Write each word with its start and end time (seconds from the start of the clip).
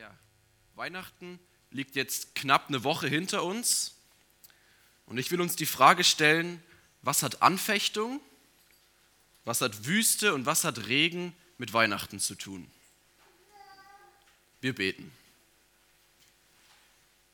Ja, 0.00 0.10
Weihnachten 0.76 1.38
liegt 1.70 1.94
jetzt 1.94 2.34
knapp 2.34 2.68
eine 2.68 2.84
Woche 2.84 3.06
hinter 3.06 3.44
uns 3.44 3.96
und 5.04 5.18
ich 5.18 5.30
will 5.30 5.42
uns 5.42 5.56
die 5.56 5.66
Frage 5.66 6.04
stellen, 6.04 6.62
was 7.02 7.22
hat 7.22 7.42
Anfechtung, 7.42 8.18
was 9.44 9.60
hat 9.60 9.84
Wüste 9.84 10.32
und 10.32 10.46
was 10.46 10.64
hat 10.64 10.86
Regen 10.86 11.36
mit 11.58 11.74
Weihnachten 11.74 12.18
zu 12.18 12.34
tun? 12.34 12.66
Wir 14.62 14.74
beten. 14.74 15.12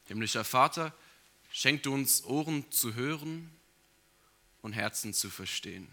Himmlischer 0.06 0.42
Vater, 0.42 0.92
schenk 1.52 1.84
du 1.84 1.94
uns 1.94 2.24
Ohren 2.24 2.68
zu 2.72 2.94
hören 2.94 3.48
und 4.62 4.72
Herzen 4.72 5.14
zu 5.14 5.30
verstehen. 5.30 5.86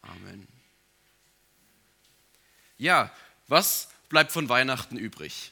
Amen. 0.00 0.48
Ja, 2.78 3.14
was 3.46 3.88
bleibt 4.12 4.30
von 4.30 4.48
Weihnachten 4.48 4.98
übrig? 4.98 5.51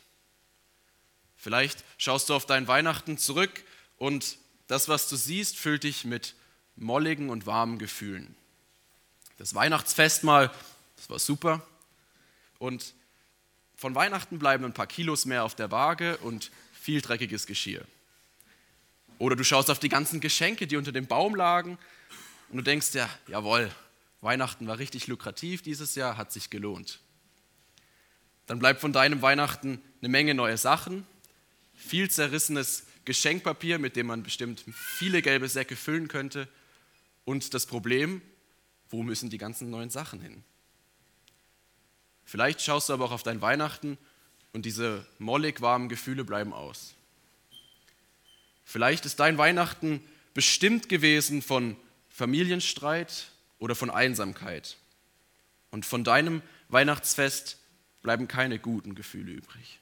Vielleicht 1.40 1.84
schaust 1.96 2.28
du 2.28 2.34
auf 2.34 2.44
dein 2.44 2.68
Weihnachten 2.68 3.16
zurück 3.16 3.64
und 3.96 4.36
das, 4.66 4.88
was 4.88 5.08
du 5.08 5.16
siehst, 5.16 5.56
füllt 5.56 5.84
dich 5.84 6.04
mit 6.04 6.34
molligen 6.76 7.30
und 7.30 7.46
warmen 7.46 7.78
Gefühlen. 7.78 8.36
Das 9.38 9.54
Weihnachtsfest 9.54 10.22
mal, 10.22 10.50
das 10.96 11.08
war 11.08 11.18
super. 11.18 11.66
Und 12.58 12.92
von 13.74 13.94
Weihnachten 13.94 14.38
bleiben 14.38 14.66
ein 14.66 14.74
paar 14.74 14.86
Kilos 14.86 15.24
mehr 15.24 15.44
auf 15.44 15.54
der 15.54 15.70
Waage 15.70 16.18
und 16.18 16.50
viel 16.74 17.00
dreckiges 17.00 17.46
Geschirr. 17.46 17.86
Oder 19.18 19.34
du 19.34 19.42
schaust 19.42 19.70
auf 19.70 19.78
die 19.78 19.88
ganzen 19.88 20.20
Geschenke, 20.20 20.66
die 20.66 20.76
unter 20.76 20.92
dem 20.92 21.06
Baum 21.06 21.34
lagen 21.34 21.78
und 22.50 22.58
du 22.58 22.62
denkst 22.62 22.92
ja, 22.92 23.08
jawohl, 23.28 23.70
Weihnachten 24.20 24.66
war 24.66 24.78
richtig 24.78 25.06
lukrativ 25.06 25.62
dieses 25.62 25.94
Jahr, 25.94 26.18
hat 26.18 26.32
sich 26.32 26.50
gelohnt. 26.50 27.00
Dann 28.46 28.58
bleibt 28.58 28.82
von 28.82 28.92
deinem 28.92 29.22
Weihnachten 29.22 29.80
eine 30.02 30.10
Menge 30.10 30.34
neue 30.34 30.58
Sachen, 30.58 31.06
viel 31.80 32.10
zerrissenes 32.10 32.84
Geschenkpapier, 33.04 33.78
mit 33.78 33.96
dem 33.96 34.06
man 34.06 34.22
bestimmt 34.22 34.64
viele 34.72 35.22
gelbe 35.22 35.48
Säcke 35.48 35.76
füllen 35.76 36.08
könnte. 36.08 36.48
Und 37.24 37.54
das 37.54 37.66
Problem, 37.66 38.22
wo 38.90 39.02
müssen 39.02 39.30
die 39.30 39.38
ganzen 39.38 39.70
neuen 39.70 39.90
Sachen 39.90 40.20
hin? 40.20 40.44
Vielleicht 42.24 42.62
schaust 42.62 42.88
du 42.88 42.92
aber 42.92 43.06
auch 43.06 43.12
auf 43.12 43.22
dein 43.22 43.40
Weihnachten 43.40 43.98
und 44.52 44.66
diese 44.66 45.04
mollig 45.18 45.60
warmen 45.60 45.88
Gefühle 45.88 46.24
bleiben 46.24 46.52
aus. 46.52 46.94
Vielleicht 48.64 49.04
ist 49.06 49.18
dein 49.18 49.38
Weihnachten 49.38 50.00
bestimmt 50.34 50.88
gewesen 50.88 51.42
von 51.42 51.76
Familienstreit 52.08 53.30
oder 53.58 53.74
von 53.74 53.90
Einsamkeit. 53.90 54.76
Und 55.70 55.86
von 55.86 56.04
deinem 56.04 56.42
Weihnachtsfest 56.68 57.58
bleiben 58.02 58.28
keine 58.28 58.58
guten 58.58 58.94
Gefühle 58.94 59.32
übrig. 59.32 59.80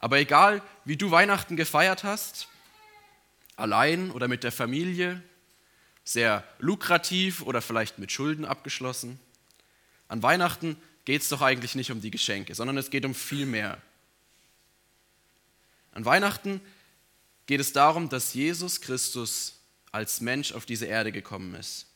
Aber 0.00 0.18
egal, 0.18 0.62
wie 0.84 0.96
du 0.96 1.10
Weihnachten 1.10 1.56
gefeiert 1.56 2.04
hast, 2.04 2.48
allein 3.56 4.10
oder 4.10 4.26
mit 4.28 4.42
der 4.42 4.52
Familie, 4.52 5.22
sehr 6.02 6.42
lukrativ 6.58 7.42
oder 7.42 7.60
vielleicht 7.60 7.98
mit 7.98 8.10
Schulden 8.10 8.46
abgeschlossen, 8.46 9.20
an 10.08 10.22
Weihnachten 10.22 10.76
geht 11.04 11.22
es 11.22 11.28
doch 11.28 11.42
eigentlich 11.42 11.74
nicht 11.74 11.92
um 11.92 12.00
die 12.00 12.10
Geschenke, 12.10 12.54
sondern 12.54 12.78
es 12.78 12.90
geht 12.90 13.04
um 13.04 13.14
viel 13.14 13.46
mehr. 13.46 13.80
An 15.92 16.04
Weihnachten 16.04 16.60
geht 17.46 17.60
es 17.60 17.72
darum, 17.72 18.08
dass 18.08 18.32
Jesus 18.32 18.80
Christus 18.80 19.60
als 19.92 20.20
Mensch 20.20 20.52
auf 20.52 20.66
diese 20.66 20.86
Erde 20.86 21.12
gekommen 21.12 21.54
ist, 21.54 21.86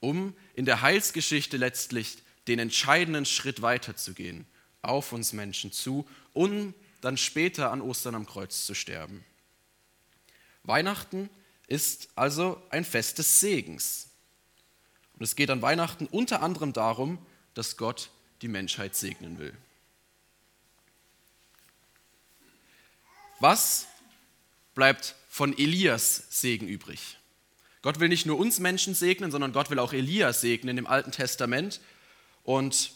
um 0.00 0.34
in 0.54 0.66
der 0.66 0.82
Heilsgeschichte 0.82 1.56
letztlich 1.56 2.18
den 2.48 2.58
entscheidenden 2.58 3.24
Schritt 3.24 3.62
weiterzugehen 3.62 4.46
auf 4.82 5.12
uns 5.12 5.32
Menschen 5.32 5.72
zu, 5.72 6.08
um 6.32 6.74
dann 7.00 7.16
später 7.16 7.70
an 7.70 7.80
Ostern 7.80 8.14
am 8.14 8.26
Kreuz 8.26 8.66
zu 8.66 8.74
sterben. 8.74 9.24
Weihnachten 10.64 11.30
ist 11.66 12.08
also 12.14 12.60
ein 12.70 12.84
Fest 12.84 13.18
des 13.18 13.40
Segens. 13.40 14.08
Und 15.14 15.24
es 15.24 15.36
geht 15.36 15.50
an 15.50 15.62
Weihnachten 15.62 16.06
unter 16.06 16.42
anderem 16.42 16.72
darum, 16.72 17.18
dass 17.54 17.76
Gott 17.76 18.10
die 18.42 18.48
Menschheit 18.48 18.96
segnen 18.96 19.38
will. 19.38 19.56
Was 23.38 23.86
bleibt 24.74 25.14
von 25.28 25.56
Elias 25.56 26.24
Segen 26.30 26.68
übrig? 26.68 27.18
Gott 27.82 27.98
will 28.00 28.08
nicht 28.08 28.26
nur 28.26 28.38
uns 28.38 28.58
Menschen 28.58 28.94
segnen, 28.94 29.30
sondern 29.30 29.52
Gott 29.52 29.70
will 29.70 29.78
auch 29.78 29.94
Elias 29.94 30.42
segnen 30.42 30.76
im 30.76 30.86
Alten 30.86 31.12
Testament. 31.12 31.80
Und 32.44 32.92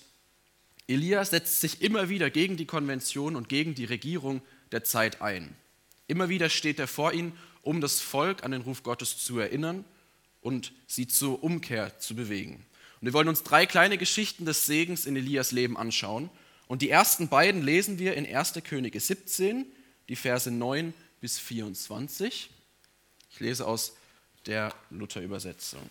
Elia 0.87 1.25
setzt 1.25 1.61
sich 1.61 1.81
immer 1.83 2.09
wieder 2.09 2.31
gegen 2.31 2.57
die 2.57 2.67
Konvention 2.67 3.37
und 3.37 3.49
gegen 3.49 3.75
die 3.75 3.87
Regierung 3.87 4.43
der 4.73 4.85
Zeit 4.85 5.23
ein. 5.23 5.57
Immer 6.07 6.29
wieder 6.29 6.51
steht 6.51 6.79
er 6.79 6.89
vor 6.89 7.13
ihnen, 7.13 7.39
um 7.63 7.81
das 7.81 8.01
Volk 8.01 8.45
an 8.45 8.51
den 8.51 8.63
Ruf 8.63 8.83
Gottes 8.83 9.19
zu 9.19 9.39
erinnern 9.39 9.85
und 10.43 10.73
sie 10.87 11.09
zur 11.09 11.43
Umkehr 11.43 11.99
zu 11.99 12.15
bewegen. 12.15 12.67
Und 13.01 13.07
wir 13.07 13.13
wollen 13.15 13.29
uns 13.29 13.43
drei 13.43 13.65
kleine 13.65 13.97
Geschichten 13.97 14.45
des 14.45 14.67
Segens 14.67 15.07
in 15.07 15.17
Elias 15.17 15.53
Leben 15.53 15.77
anschauen. 15.79 16.29
Und 16.67 16.83
die 16.83 16.91
ersten 16.91 17.29
beiden 17.29 17.63
lesen 17.63 17.99
wir 17.99 18.15
in 18.15 18.27
1. 18.27 18.55
Könige 18.65 19.01
17, 19.01 19.67
die 20.09 20.17
Verse 20.17 20.51
9 20.51 20.93
bis 21.21 21.39
24. 21.39 22.51
Ich 23.31 23.41
lese 23.41 23.67
aus 23.67 23.97
der 24.47 24.75
Luther-Übersetzung. 24.91 25.89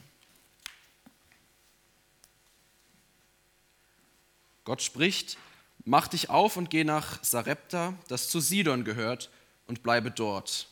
Gott 4.63 4.81
spricht, 4.81 5.38
mach 5.85 6.07
dich 6.07 6.29
auf 6.29 6.57
und 6.57 6.69
geh 6.69 6.84
nach 6.84 7.24
Sarepta, 7.24 7.94
das 8.07 8.29
zu 8.29 8.40
Sidon 8.40 8.84
gehört, 8.84 9.29
und 9.66 9.84
bleibe 9.84 10.12
dort. 10.12 10.68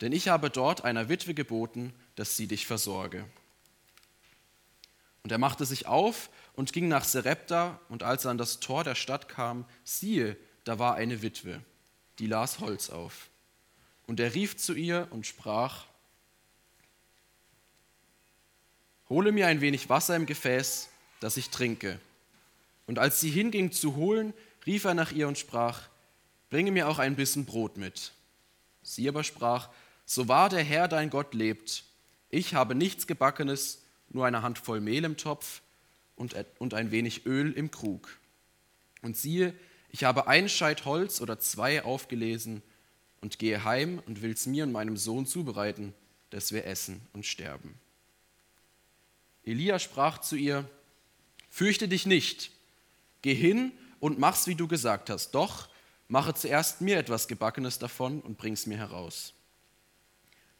Denn 0.00 0.12
ich 0.12 0.28
habe 0.28 0.50
dort 0.50 0.84
einer 0.84 1.08
Witwe 1.08 1.34
geboten, 1.34 1.94
dass 2.16 2.36
sie 2.36 2.46
dich 2.46 2.66
versorge. 2.66 3.24
Und 5.22 5.32
er 5.32 5.38
machte 5.38 5.64
sich 5.64 5.86
auf 5.86 6.30
und 6.54 6.72
ging 6.72 6.88
nach 6.88 7.04
Sarepta, 7.04 7.80
und 7.88 8.02
als 8.02 8.24
er 8.24 8.30
an 8.30 8.38
das 8.38 8.60
Tor 8.60 8.84
der 8.84 8.94
Stadt 8.94 9.28
kam, 9.28 9.64
siehe, 9.84 10.36
da 10.64 10.78
war 10.78 10.94
eine 10.94 11.22
Witwe, 11.22 11.62
die 12.18 12.26
las 12.26 12.60
Holz 12.60 12.90
auf. 12.90 13.28
Und 14.06 14.20
er 14.20 14.34
rief 14.34 14.56
zu 14.56 14.74
ihr 14.74 15.08
und 15.10 15.26
sprach, 15.26 15.84
Hole 19.08 19.32
mir 19.32 19.46
ein 19.46 19.62
wenig 19.62 19.88
Wasser 19.88 20.16
im 20.16 20.26
Gefäß, 20.26 20.90
dass 21.20 21.38
ich 21.38 21.48
trinke. 21.48 21.98
Und 22.88 22.98
als 22.98 23.20
sie 23.20 23.30
hinging 23.30 23.70
zu 23.70 23.96
holen, 23.96 24.32
rief 24.66 24.84
er 24.84 24.94
nach 24.94 25.12
ihr 25.12 25.28
und 25.28 25.38
sprach, 25.38 25.88
bringe 26.48 26.72
mir 26.72 26.88
auch 26.88 26.98
ein 26.98 27.16
bisschen 27.16 27.44
Brot 27.44 27.76
mit. 27.76 28.12
Sie 28.82 29.06
aber 29.06 29.22
sprach, 29.24 29.68
so 30.06 30.26
wahr 30.26 30.48
der 30.48 30.64
Herr 30.64 30.88
dein 30.88 31.10
Gott 31.10 31.34
lebt, 31.34 31.84
ich 32.30 32.54
habe 32.54 32.74
nichts 32.74 33.06
Gebackenes, 33.06 33.82
nur 34.08 34.26
eine 34.26 34.40
Handvoll 34.40 34.80
Mehl 34.80 35.04
im 35.04 35.18
Topf 35.18 35.60
und, 36.16 36.34
und 36.58 36.72
ein 36.72 36.90
wenig 36.90 37.26
Öl 37.26 37.52
im 37.52 37.70
Krug. 37.70 38.08
Und 39.02 39.18
siehe, 39.18 39.54
ich 39.90 40.04
habe 40.04 40.26
ein 40.26 40.48
Scheit 40.48 40.86
Holz 40.86 41.20
oder 41.20 41.38
zwei 41.38 41.84
aufgelesen 41.84 42.62
und 43.20 43.38
gehe 43.38 43.64
heim 43.64 44.02
und 44.06 44.22
will 44.22 44.32
es 44.32 44.46
mir 44.46 44.64
und 44.64 44.72
meinem 44.72 44.96
Sohn 44.96 45.26
zubereiten, 45.26 45.92
dass 46.30 46.52
wir 46.52 46.64
essen 46.64 47.02
und 47.12 47.26
sterben. 47.26 47.78
Elia 49.44 49.78
sprach 49.78 50.18
zu 50.18 50.36
ihr, 50.36 50.68
fürchte 51.50 51.86
dich 51.86 52.06
nicht, 52.06 52.50
Geh 53.22 53.34
hin 53.34 53.72
und 54.00 54.18
mach's, 54.18 54.46
wie 54.46 54.54
du 54.54 54.68
gesagt 54.68 55.10
hast. 55.10 55.32
Doch 55.32 55.68
mache 56.08 56.34
zuerst 56.34 56.80
mir 56.80 56.98
etwas 56.98 57.28
Gebackenes 57.28 57.78
davon 57.78 58.20
und 58.20 58.38
bring's 58.38 58.66
mir 58.66 58.78
heraus. 58.78 59.34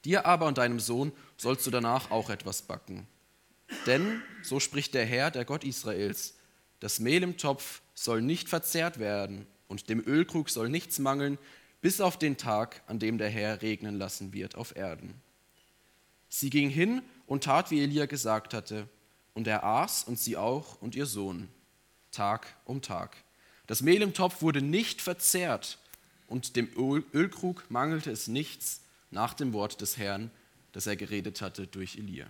Dir 0.05 0.27
aber 0.27 0.47
und 0.47 0.59
deinem 0.59 0.81
Sohn 0.81 1.13
sollst 1.37 1.67
du 1.67 1.71
danach 1.71 2.11
auch 2.11 2.31
etwas 2.31 2.63
backen. 2.63 3.07
Denn, 3.87 4.23
so 4.43 4.61
spricht 4.61 4.95
der 4.95 5.05
Herr, 5.05 5.31
der 5.31 5.45
Gott 5.45 5.65
Israels, 5.65 6.35
das 6.81 7.01
Mehl 7.01 7.23
im 7.23 7.37
Topf 7.37 7.83
soll 7.95 8.23
nicht 8.23 8.49
verzehrt 8.49 8.99
werden 8.99 9.47
und 9.67 9.89
dem 9.89 10.07
Ölkrug 10.07 10.49
soll 10.49 10.69
nichts 10.69 10.99
mangeln, 10.99 11.39
bis 11.81 12.01
auf 12.01 12.19
den 12.19 12.37
Tag, 12.37 12.83
an 12.87 12.99
dem 12.99 13.19
der 13.19 13.29
Herr 13.29 13.63
regnen 13.63 13.99
lassen 13.99 14.33
wird 14.33 14.55
auf 14.55 14.77
Erden. 14.77 15.21
Sie 16.29 16.51
ging 16.51 16.69
hin 16.71 17.03
und 17.27 17.45
tat, 17.45 17.71
wie 17.71 17.83
Elia 17.83 18.07
gesagt 18.07 18.55
hatte, 18.55 18.89
und 19.35 19.47
er 19.47 19.65
aß 19.65 20.05
und 20.05 20.19
sie 20.19 20.37
auch 20.37 20.81
und 20.81 20.95
ihr 20.95 21.07
Sohn. 21.07 21.49
Tag 22.19 22.57
um 22.65 22.83
Tag. 22.83 23.17
Das 23.69 23.81
Mehl 23.81 24.03
im 24.03 24.13
Topf 24.13 24.43
wurde 24.43 24.61
nicht 24.61 25.01
verzehrt 25.01 25.79
und 26.27 26.57
dem 26.57 26.69
Ölkrug 27.15 27.71
mangelte 27.71 28.11
es 28.11 28.27
nichts 28.27 28.81
nach 29.13 29.35
dem 29.35 29.53
Wort 29.53 29.81
des 29.81 29.99
Herrn, 29.99 30.33
das 30.73 30.89
er 30.89 30.97
geredet 30.97 31.41
hatte 31.41 31.69
durch 31.69 31.97
Elia. 31.97 32.27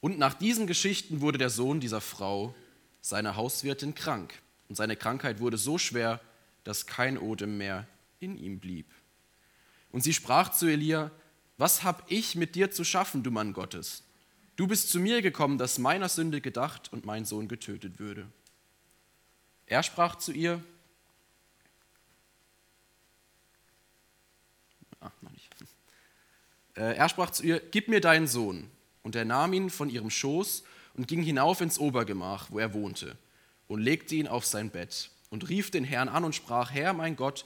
Und 0.00 0.18
nach 0.18 0.32
diesen 0.32 0.66
Geschichten 0.66 1.20
wurde 1.20 1.36
der 1.36 1.50
Sohn 1.50 1.78
dieser 1.78 2.00
Frau, 2.00 2.54
seiner 3.02 3.36
Hauswirtin, 3.36 3.94
krank. 3.94 4.32
Und 4.70 4.76
seine 4.76 4.96
Krankheit 4.96 5.38
wurde 5.38 5.58
so 5.58 5.76
schwer, 5.76 6.22
dass 6.64 6.86
kein 6.86 7.18
Odem 7.18 7.58
mehr 7.58 7.86
in 8.18 8.38
ihm 8.38 8.60
blieb. 8.60 8.86
Und 9.92 10.02
sie 10.02 10.14
sprach 10.14 10.52
zu 10.52 10.68
Elia, 10.68 11.10
was 11.58 11.82
hab 11.82 12.10
ich 12.10 12.34
mit 12.34 12.54
dir 12.54 12.70
zu 12.70 12.82
schaffen, 12.82 13.22
du 13.22 13.30
Mann 13.30 13.52
Gottes? 13.52 14.05
Du 14.56 14.66
bist 14.66 14.90
zu 14.90 14.98
mir 14.98 15.20
gekommen, 15.20 15.58
dass 15.58 15.78
meiner 15.78 16.08
Sünde 16.08 16.40
gedacht 16.40 16.90
und 16.92 17.04
mein 17.04 17.26
Sohn 17.26 17.46
getötet 17.46 17.98
würde. 17.98 18.26
Er 19.66 19.82
sprach 19.82 20.16
zu 20.16 20.32
ihr, 20.32 20.62
ach, 25.00 25.12
noch 25.20 25.30
nicht. 25.30 25.50
Äh, 26.74 26.96
er 26.96 27.08
sprach 27.08 27.30
zu 27.30 27.42
ihr, 27.42 27.60
gib 27.70 27.88
mir 27.88 28.00
deinen 28.00 28.26
Sohn. 28.26 28.70
Und 29.02 29.14
er 29.14 29.24
nahm 29.24 29.52
ihn 29.52 29.70
von 29.70 29.90
ihrem 29.90 30.10
Schoß 30.10 30.64
und 30.94 31.06
ging 31.06 31.22
hinauf 31.22 31.60
ins 31.60 31.78
Obergemach, 31.78 32.50
wo 32.50 32.58
er 32.58 32.72
wohnte, 32.72 33.16
und 33.68 33.80
legte 33.80 34.14
ihn 34.14 34.26
auf 34.26 34.46
sein 34.46 34.70
Bett 34.70 35.10
und 35.30 35.48
rief 35.48 35.70
den 35.70 35.84
Herrn 35.84 36.08
an 36.08 36.24
und 36.24 36.34
sprach, 36.34 36.72
Herr, 36.72 36.92
mein 36.92 37.14
Gott, 37.14 37.44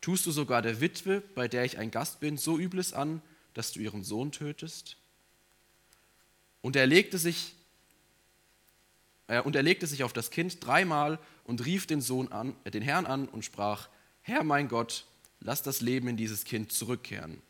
tust 0.00 0.26
du 0.26 0.32
sogar 0.32 0.62
der 0.62 0.80
Witwe, 0.80 1.22
bei 1.34 1.46
der 1.46 1.64
ich 1.64 1.78
ein 1.78 1.90
Gast 1.90 2.20
bin, 2.20 2.36
so 2.36 2.58
Übles 2.58 2.92
an, 2.92 3.22
dass 3.54 3.72
du 3.72 3.80
ihren 3.80 4.02
Sohn 4.02 4.32
tötest? 4.32 4.96
Und 6.62 6.76
er 6.76 6.86
legte 6.86 7.18
sich, 7.18 7.54
äh, 9.26 9.40
und 9.40 9.56
er 9.56 9.62
legte 9.62 9.86
sich 9.86 10.04
auf 10.04 10.12
das 10.12 10.30
Kind 10.30 10.64
dreimal 10.64 11.18
und 11.44 11.64
rief 11.64 11.86
den, 11.86 12.00
Sohn 12.00 12.30
an, 12.32 12.54
äh, 12.64 12.70
den 12.70 12.82
Herrn 12.82 13.06
an 13.06 13.28
und 13.28 13.44
sprach, 13.44 13.88
Herr 14.22 14.44
mein 14.44 14.68
Gott, 14.68 15.06
lass 15.40 15.62
das 15.62 15.80
Leben 15.80 16.08
in 16.08 16.16
dieses 16.16 16.44
Kind 16.44 16.72
zurückkehren. 16.72 17.42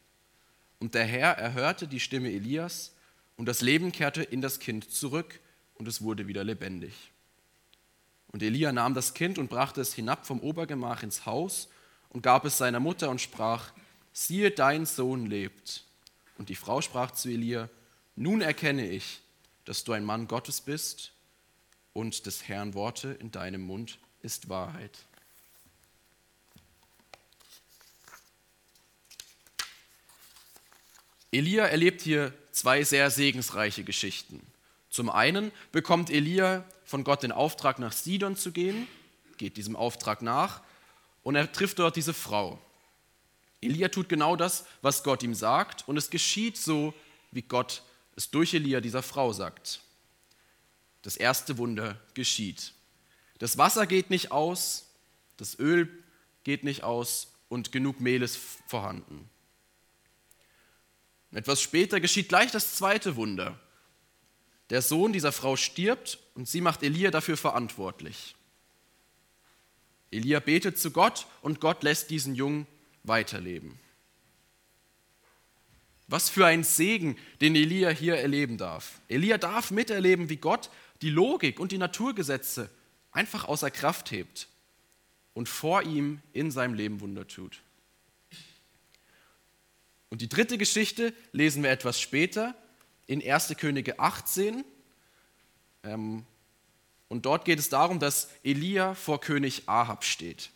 Und 0.78 0.94
der 0.94 1.04
Herr 1.04 1.32
erhörte 1.32 1.86
die 1.88 2.00
Stimme 2.00 2.32
Elias, 2.32 2.94
und 3.36 3.46
das 3.46 3.62
Leben 3.62 3.90
kehrte 3.90 4.22
in 4.22 4.42
das 4.42 4.58
Kind 4.58 4.90
zurück, 4.90 5.40
und 5.74 5.88
es 5.88 6.02
wurde 6.02 6.26
wieder 6.26 6.44
lebendig. 6.44 7.10
Und 8.32 8.42
Elia 8.42 8.70
nahm 8.70 8.94
das 8.94 9.14
Kind 9.14 9.38
und 9.38 9.48
brachte 9.48 9.80
es 9.80 9.94
hinab 9.94 10.26
vom 10.26 10.40
Obergemach 10.40 11.02
ins 11.02 11.26
Haus 11.26 11.68
und 12.10 12.22
gab 12.22 12.44
es 12.44 12.58
seiner 12.58 12.80
Mutter 12.80 13.10
und 13.10 13.20
sprach, 13.20 13.72
siehe, 14.12 14.50
dein 14.50 14.86
Sohn 14.86 15.26
lebt. 15.26 15.84
Und 16.38 16.48
die 16.48 16.54
Frau 16.54 16.80
sprach 16.80 17.10
zu 17.10 17.28
Elia, 17.28 17.68
nun 18.16 18.40
erkenne 18.40 18.88
ich, 18.88 19.20
dass 19.64 19.84
du 19.84 19.92
ein 19.92 20.04
Mann 20.04 20.28
Gottes 20.28 20.60
bist 20.60 21.12
und 21.92 22.26
des 22.26 22.48
Herrn 22.48 22.74
Worte 22.74 23.12
in 23.12 23.30
deinem 23.30 23.62
Mund 23.62 23.98
ist 24.22 24.48
Wahrheit. 24.48 24.98
Elia 31.32 31.66
erlebt 31.66 32.00
hier 32.00 32.34
zwei 32.50 32.82
sehr 32.82 33.10
segensreiche 33.10 33.84
Geschichten. 33.84 34.44
Zum 34.90 35.08
einen 35.08 35.52
bekommt 35.70 36.10
Elia 36.10 36.64
von 36.84 37.04
Gott 37.04 37.22
den 37.22 37.30
Auftrag, 37.30 37.78
nach 37.78 37.92
Sidon 37.92 38.34
zu 38.34 38.50
gehen, 38.50 38.88
geht 39.36 39.56
diesem 39.56 39.76
Auftrag 39.76 40.22
nach 40.22 40.60
und 41.22 41.36
er 41.36 41.52
trifft 41.52 41.78
dort 41.78 41.94
diese 41.94 42.14
Frau. 42.14 42.60
Elia 43.60 43.88
tut 43.88 44.08
genau 44.08 44.34
das, 44.34 44.66
was 44.82 45.04
Gott 45.04 45.22
ihm 45.22 45.34
sagt 45.34 45.86
und 45.86 45.96
es 45.96 46.10
geschieht 46.10 46.56
so, 46.56 46.92
wie 47.30 47.42
Gott 47.42 47.82
es 48.20 48.30
durch 48.30 48.52
Elia 48.52 48.82
dieser 48.82 49.02
Frau 49.02 49.32
sagt. 49.32 49.80
Das 51.00 51.16
erste 51.16 51.56
Wunder 51.56 51.98
geschieht. 52.12 52.74
Das 53.38 53.56
Wasser 53.56 53.86
geht 53.86 54.10
nicht 54.10 54.30
aus, 54.30 54.90
das 55.38 55.58
Öl 55.58 55.88
geht 56.44 56.62
nicht 56.62 56.82
aus 56.82 57.32
und 57.48 57.72
genug 57.72 57.98
Mehl 57.98 58.20
ist 58.20 58.36
vorhanden. 58.66 59.30
Etwas 61.32 61.62
später 61.62 61.98
geschieht 61.98 62.28
gleich 62.28 62.50
das 62.50 62.74
zweite 62.74 63.16
Wunder. 63.16 63.58
Der 64.68 64.82
Sohn 64.82 65.14
dieser 65.14 65.32
Frau 65.32 65.56
stirbt 65.56 66.18
und 66.34 66.46
sie 66.46 66.60
macht 66.60 66.82
Elia 66.82 67.10
dafür 67.10 67.38
verantwortlich. 67.38 68.36
Elia 70.10 70.40
betet 70.40 70.78
zu 70.78 70.90
Gott 70.90 71.26
und 71.40 71.58
Gott 71.58 71.82
lässt 71.82 72.10
diesen 72.10 72.34
Jungen 72.34 72.66
weiterleben. 73.02 73.80
Was 76.10 76.28
für 76.28 76.44
ein 76.44 76.64
Segen, 76.64 77.16
den 77.40 77.54
Elia 77.54 77.88
hier 77.90 78.16
erleben 78.16 78.58
darf. 78.58 79.00
Elia 79.08 79.38
darf 79.38 79.70
miterleben, 79.70 80.28
wie 80.28 80.38
Gott 80.38 80.68
die 81.02 81.10
Logik 81.10 81.60
und 81.60 81.70
die 81.70 81.78
Naturgesetze 81.78 82.68
einfach 83.12 83.44
außer 83.44 83.70
Kraft 83.70 84.10
hebt 84.10 84.48
und 85.34 85.48
vor 85.48 85.84
ihm 85.84 86.20
in 86.32 86.50
seinem 86.50 86.74
Leben 86.74 87.00
Wunder 87.00 87.28
tut. 87.28 87.60
Und 90.08 90.20
die 90.20 90.28
dritte 90.28 90.58
Geschichte 90.58 91.14
lesen 91.30 91.62
wir 91.62 91.70
etwas 91.70 92.00
später 92.00 92.56
in 93.06 93.22
1. 93.22 93.54
Könige 93.56 94.00
18. 94.00 94.64
Ähm, 95.84 96.26
und 97.06 97.24
dort 97.24 97.44
geht 97.44 97.60
es 97.60 97.68
darum, 97.68 98.00
dass 98.00 98.30
Elia 98.42 98.94
vor 98.94 99.20
König 99.20 99.62
Ahab 99.66 100.04
steht. 100.04 100.50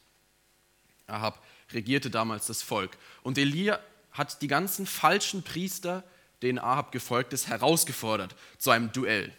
Ahab 1.07 1.41
regierte 1.73 2.11
damals 2.11 2.47
das 2.47 2.61
Volk. 2.61 2.99
Und 3.23 3.39
Elia 3.39 3.79
hat 4.15 4.41
die 4.41 4.49
ganzen 4.49 4.87
falschen 4.87 5.43
Priester, 5.43 6.03
denen 6.41 6.59
Ahab 6.59 6.93
gefolgt 6.93 7.33
ist, 7.33 7.49
herausgefordert 7.49 8.35
zu 8.57 8.71
einem 8.71 8.93
Duell. 8.93 9.33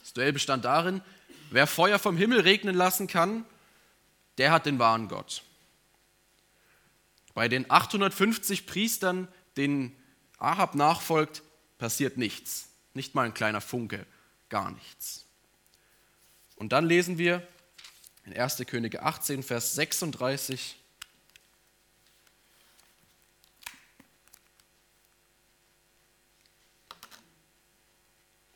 Das 0.00 0.14
Duell 0.14 0.32
bestand 0.32 0.64
darin, 0.64 1.02
wer 1.50 1.66
Feuer 1.66 1.98
vom 1.98 2.16
Himmel 2.16 2.40
regnen 2.40 2.74
lassen 2.74 3.08
kann, 3.08 3.44
der 4.38 4.52
hat 4.52 4.66
den 4.66 4.78
wahren 4.78 5.08
Gott. 5.08 5.42
Bei 7.34 7.48
den 7.48 7.70
850 7.70 8.66
Priestern, 8.66 9.28
denen 9.56 9.94
Ahab 10.38 10.74
nachfolgt, 10.74 11.42
passiert 11.78 12.16
nichts. 12.16 12.68
Nicht 12.94 13.14
mal 13.14 13.26
ein 13.26 13.34
kleiner 13.34 13.60
Funke, 13.60 14.06
gar 14.48 14.70
nichts. 14.70 15.26
Und 16.54 16.72
dann 16.72 16.86
lesen 16.86 17.18
wir 17.18 17.46
in 18.24 18.32
1. 18.32 18.62
Könige 18.66 19.02
18, 19.02 19.42
Vers 19.42 19.74
36. 19.74 20.76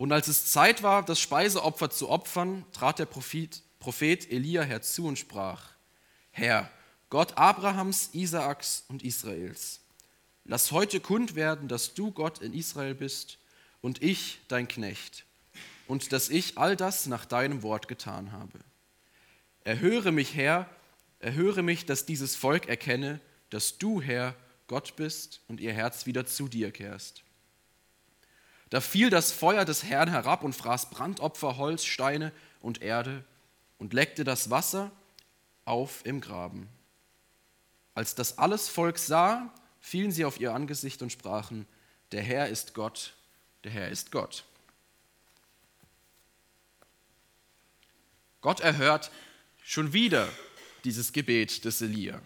Und 0.00 0.12
als 0.12 0.28
es 0.28 0.46
Zeit 0.46 0.82
war, 0.82 1.04
das 1.04 1.20
Speiseopfer 1.20 1.90
zu 1.90 2.08
opfern, 2.08 2.64
trat 2.72 2.98
der 2.98 3.04
Prophet, 3.04 3.62
Prophet 3.80 4.32
Elia 4.32 4.62
herzu 4.62 5.04
und 5.04 5.18
sprach, 5.18 5.72
Herr, 6.30 6.70
Gott 7.10 7.36
Abrahams, 7.36 8.08
Isaaks 8.14 8.84
und 8.88 9.02
Israels, 9.02 9.80
lass 10.46 10.72
heute 10.72 11.00
kund 11.00 11.34
werden, 11.34 11.68
dass 11.68 11.92
du 11.92 12.12
Gott 12.12 12.40
in 12.40 12.54
Israel 12.54 12.94
bist 12.94 13.36
und 13.82 14.02
ich 14.02 14.38
dein 14.48 14.68
Knecht 14.68 15.26
und 15.86 16.14
dass 16.14 16.30
ich 16.30 16.56
all 16.56 16.76
das 16.76 17.04
nach 17.04 17.26
deinem 17.26 17.62
Wort 17.62 17.86
getan 17.86 18.32
habe. 18.32 18.58
Erhöre 19.64 20.12
mich, 20.12 20.34
Herr, 20.34 20.66
erhöre 21.18 21.62
mich, 21.62 21.84
dass 21.84 22.06
dieses 22.06 22.36
Volk 22.36 22.70
erkenne, 22.70 23.20
dass 23.50 23.76
du, 23.76 24.00
Herr, 24.00 24.34
Gott 24.66 24.96
bist 24.96 25.42
und 25.46 25.60
ihr 25.60 25.74
Herz 25.74 26.06
wieder 26.06 26.24
zu 26.24 26.48
dir 26.48 26.70
kehrst. 26.70 27.22
Da 28.70 28.80
fiel 28.80 29.10
das 29.10 29.32
Feuer 29.32 29.64
des 29.64 29.84
Herrn 29.84 30.08
herab 30.08 30.44
und 30.44 30.54
fraß 30.54 30.90
Brandopfer, 30.90 31.56
Holz, 31.56 31.84
Steine 31.84 32.32
und 32.60 32.82
Erde 32.82 33.24
und 33.78 33.92
leckte 33.92 34.22
das 34.22 34.50
Wasser 34.50 34.92
auf 35.64 36.06
im 36.06 36.20
Graben. 36.20 36.68
Als 37.94 38.14
das 38.14 38.38
alles 38.38 38.68
Volk 38.68 38.98
sah, 38.98 39.52
fielen 39.80 40.12
sie 40.12 40.24
auf 40.24 40.38
ihr 40.40 40.54
Angesicht 40.54 41.02
und 41.02 41.10
sprachen, 41.10 41.66
der 42.12 42.22
Herr 42.22 42.48
ist 42.48 42.74
Gott, 42.74 43.14
der 43.64 43.72
Herr 43.72 43.88
ist 43.88 44.12
Gott. 44.12 44.44
Gott 48.40 48.60
erhört 48.60 49.10
schon 49.64 49.92
wieder 49.92 50.28
dieses 50.84 51.12
Gebet 51.12 51.64
des 51.64 51.82
Elia. 51.82 52.20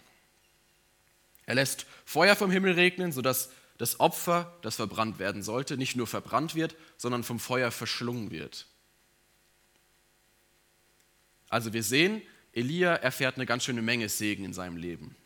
Er 1.47 1.55
lässt 1.57 1.87
Feuer 2.05 2.37
vom 2.37 2.51
Himmel 2.51 2.75
regnen, 2.75 3.13
sodass 3.13 3.51
das 3.78 3.99
Opfer, 4.00 4.57
das 4.62 4.76
verbrannt 4.76 5.19
werden 5.19 5.43
sollte, 5.43 5.76
nicht 5.76 5.97
nur 5.97 6.07
verbrannt 6.07 6.54
wird, 6.54 6.76
sondern 6.97 7.25
vom 7.25 7.40
Feuer 7.40 7.71
verschlungen 7.71 8.31
wird. 8.31 8.66
Also 11.49 11.73
wir 11.73 11.83
sehen, 11.83 12.23
Elia 12.52 12.95
erfährt 12.95 13.37
eine 13.37 13.47
ganz 13.47 13.64
schöne 13.64 13.83
Menge 13.83 14.09
Segen 14.09 14.45
in 14.45 14.52
seinem 14.52 14.76
Leben. 14.76 15.16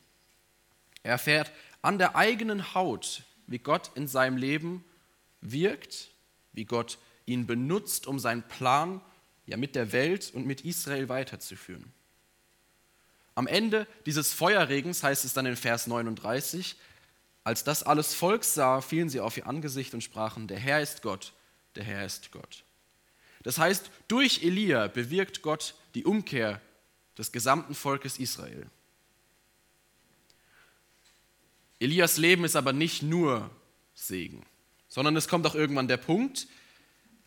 Er 1.02 1.12
erfährt 1.12 1.52
an 1.82 1.98
der 1.98 2.16
eigenen 2.16 2.74
Haut, 2.74 3.22
wie 3.46 3.58
Gott 3.58 3.90
in 3.94 4.08
seinem 4.08 4.36
Leben 4.36 4.84
wirkt, 5.40 6.10
wie 6.52 6.64
Gott 6.64 6.98
ihn 7.26 7.46
benutzt, 7.46 8.06
um 8.06 8.18
seinen 8.18 8.42
Plan 8.42 9.00
ja 9.46 9.56
mit 9.56 9.74
der 9.74 9.92
Welt 9.92 10.30
und 10.34 10.46
mit 10.46 10.62
Israel 10.62 11.08
weiterzuführen. 11.08 11.92
Am 13.34 13.46
Ende 13.46 13.86
dieses 14.04 14.32
Feuerregens 14.32 15.02
heißt 15.02 15.24
es 15.24 15.32
dann 15.32 15.46
in 15.46 15.56
Vers 15.56 15.86
39, 15.86 16.76
als 17.48 17.64
das 17.64 17.82
alles 17.82 18.12
Volk 18.12 18.44
sah, 18.44 18.82
fielen 18.82 19.08
sie 19.08 19.20
auf 19.20 19.38
ihr 19.38 19.46
Angesicht 19.46 19.94
und 19.94 20.04
sprachen, 20.04 20.48
der 20.48 20.58
Herr 20.58 20.82
ist 20.82 21.00
Gott, 21.00 21.32
der 21.76 21.84
Herr 21.84 22.04
ist 22.04 22.30
Gott. 22.30 22.62
Das 23.42 23.56
heißt, 23.56 23.90
durch 24.06 24.42
Elia 24.42 24.88
bewirkt 24.88 25.40
Gott 25.40 25.74
die 25.94 26.04
Umkehr 26.04 26.60
des 27.16 27.32
gesamten 27.32 27.74
Volkes 27.74 28.18
Israel. 28.18 28.66
Elias 31.80 32.18
Leben 32.18 32.44
ist 32.44 32.54
aber 32.54 32.74
nicht 32.74 33.02
nur 33.02 33.48
Segen, 33.94 34.44
sondern 34.88 35.16
es 35.16 35.26
kommt 35.26 35.46
auch 35.46 35.54
irgendwann 35.54 35.88
der 35.88 35.96
Punkt, 35.96 36.48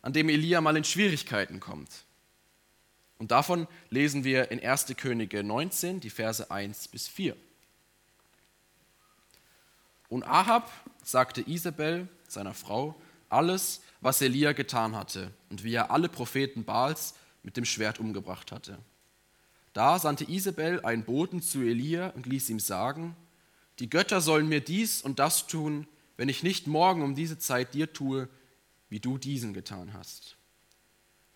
an 0.02 0.12
dem 0.12 0.28
Elia 0.28 0.60
mal 0.60 0.76
in 0.76 0.84
Schwierigkeiten 0.84 1.58
kommt. 1.58 1.90
Und 3.18 3.32
davon 3.32 3.66
lesen 3.90 4.22
wir 4.22 4.52
in 4.52 4.64
1. 4.64 4.94
Könige 4.96 5.42
19, 5.42 5.98
die 5.98 6.10
Verse 6.10 6.48
1 6.48 6.86
bis 6.86 7.08
4. 7.08 7.36
Und 10.12 10.24
Ahab 10.24 10.70
sagte 11.02 11.40
Isabel, 11.40 12.06
seiner 12.28 12.52
Frau, 12.52 12.94
alles, 13.30 13.80
was 14.02 14.20
Elia 14.20 14.52
getan 14.52 14.94
hatte 14.94 15.32
und 15.48 15.64
wie 15.64 15.72
er 15.72 15.90
alle 15.90 16.10
Propheten 16.10 16.64
Baals 16.64 17.14
mit 17.42 17.56
dem 17.56 17.64
Schwert 17.64 17.98
umgebracht 17.98 18.52
hatte. 18.52 18.78
Da 19.72 19.98
sandte 19.98 20.30
Isabel 20.30 20.84
einen 20.84 21.04
Boten 21.06 21.40
zu 21.40 21.62
Elia 21.62 22.08
und 22.08 22.26
ließ 22.26 22.50
ihm 22.50 22.60
sagen, 22.60 23.16
die 23.78 23.88
Götter 23.88 24.20
sollen 24.20 24.50
mir 24.50 24.60
dies 24.60 25.00
und 25.00 25.18
das 25.18 25.46
tun, 25.46 25.86
wenn 26.18 26.28
ich 26.28 26.42
nicht 26.42 26.66
morgen 26.66 27.00
um 27.00 27.14
diese 27.14 27.38
Zeit 27.38 27.72
dir 27.72 27.90
tue, 27.90 28.28
wie 28.90 29.00
du 29.00 29.16
diesen 29.16 29.54
getan 29.54 29.94
hast. 29.94 30.36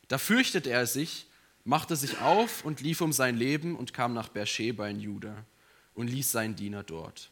Da 0.09 0.19
fürchtete 0.19 0.69
er 0.69 0.87
sich, 0.87 1.29
machte 1.65 1.97
sich 1.97 2.21
auf 2.21 2.63
und 2.63 2.83
lief 2.83 3.01
um 3.01 3.15
sein 3.15 3.39
Leben 3.39 3.75
und 3.75 3.95
kam 3.95 4.13
nach 4.13 4.29
Beersheba 4.29 4.87
in 4.87 5.01
Juda 5.01 5.47
und 5.95 6.09
ließ 6.09 6.31
seinen 6.31 6.57
Diener 6.57 6.83
dort. 6.83 7.31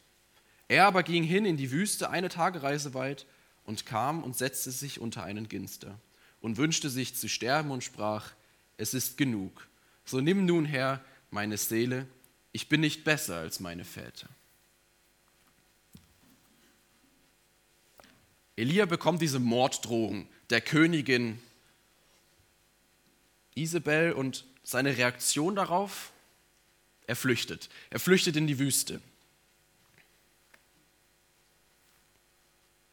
Er 0.67 0.85
aber 0.85 1.03
ging 1.03 1.23
hin 1.23 1.45
in 1.45 1.57
die 1.57 1.71
Wüste 1.71 2.09
eine 2.09 2.29
Tagereise 2.29 2.93
weit 2.93 3.25
und 3.65 3.85
kam 3.85 4.23
und 4.23 4.35
setzte 4.35 4.71
sich 4.71 4.99
unter 4.99 5.23
einen 5.23 5.47
Ginster 5.47 5.99
und 6.41 6.57
wünschte 6.57 6.89
sich 6.89 7.15
zu 7.15 7.27
sterben 7.27 7.71
und 7.71 7.83
sprach, 7.83 8.31
es 8.77 8.93
ist 8.93 9.17
genug. 9.17 9.67
So 10.05 10.21
nimm 10.21 10.45
nun 10.45 10.65
her 10.65 11.03
meine 11.31 11.57
Seele, 11.57 12.07
ich 12.51 12.69
bin 12.69 12.81
nicht 12.81 13.03
besser 13.03 13.37
als 13.37 13.59
meine 13.59 13.83
Väter. 13.83 14.29
Elia 18.55 18.85
bekommt 18.85 19.21
diese 19.21 19.39
Morddrohung 19.39 20.27
der 20.49 20.61
Königin 20.61 21.39
Isabel 23.55 24.13
und 24.13 24.45
seine 24.63 24.97
Reaktion 24.97 25.55
darauf, 25.55 26.11
er 27.07 27.15
flüchtet. 27.15 27.69
Er 27.89 27.99
flüchtet 27.99 28.35
in 28.35 28.47
die 28.47 28.59
Wüste. 28.59 29.01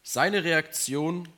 Seine 0.02 0.44
Reaktion 0.44 1.28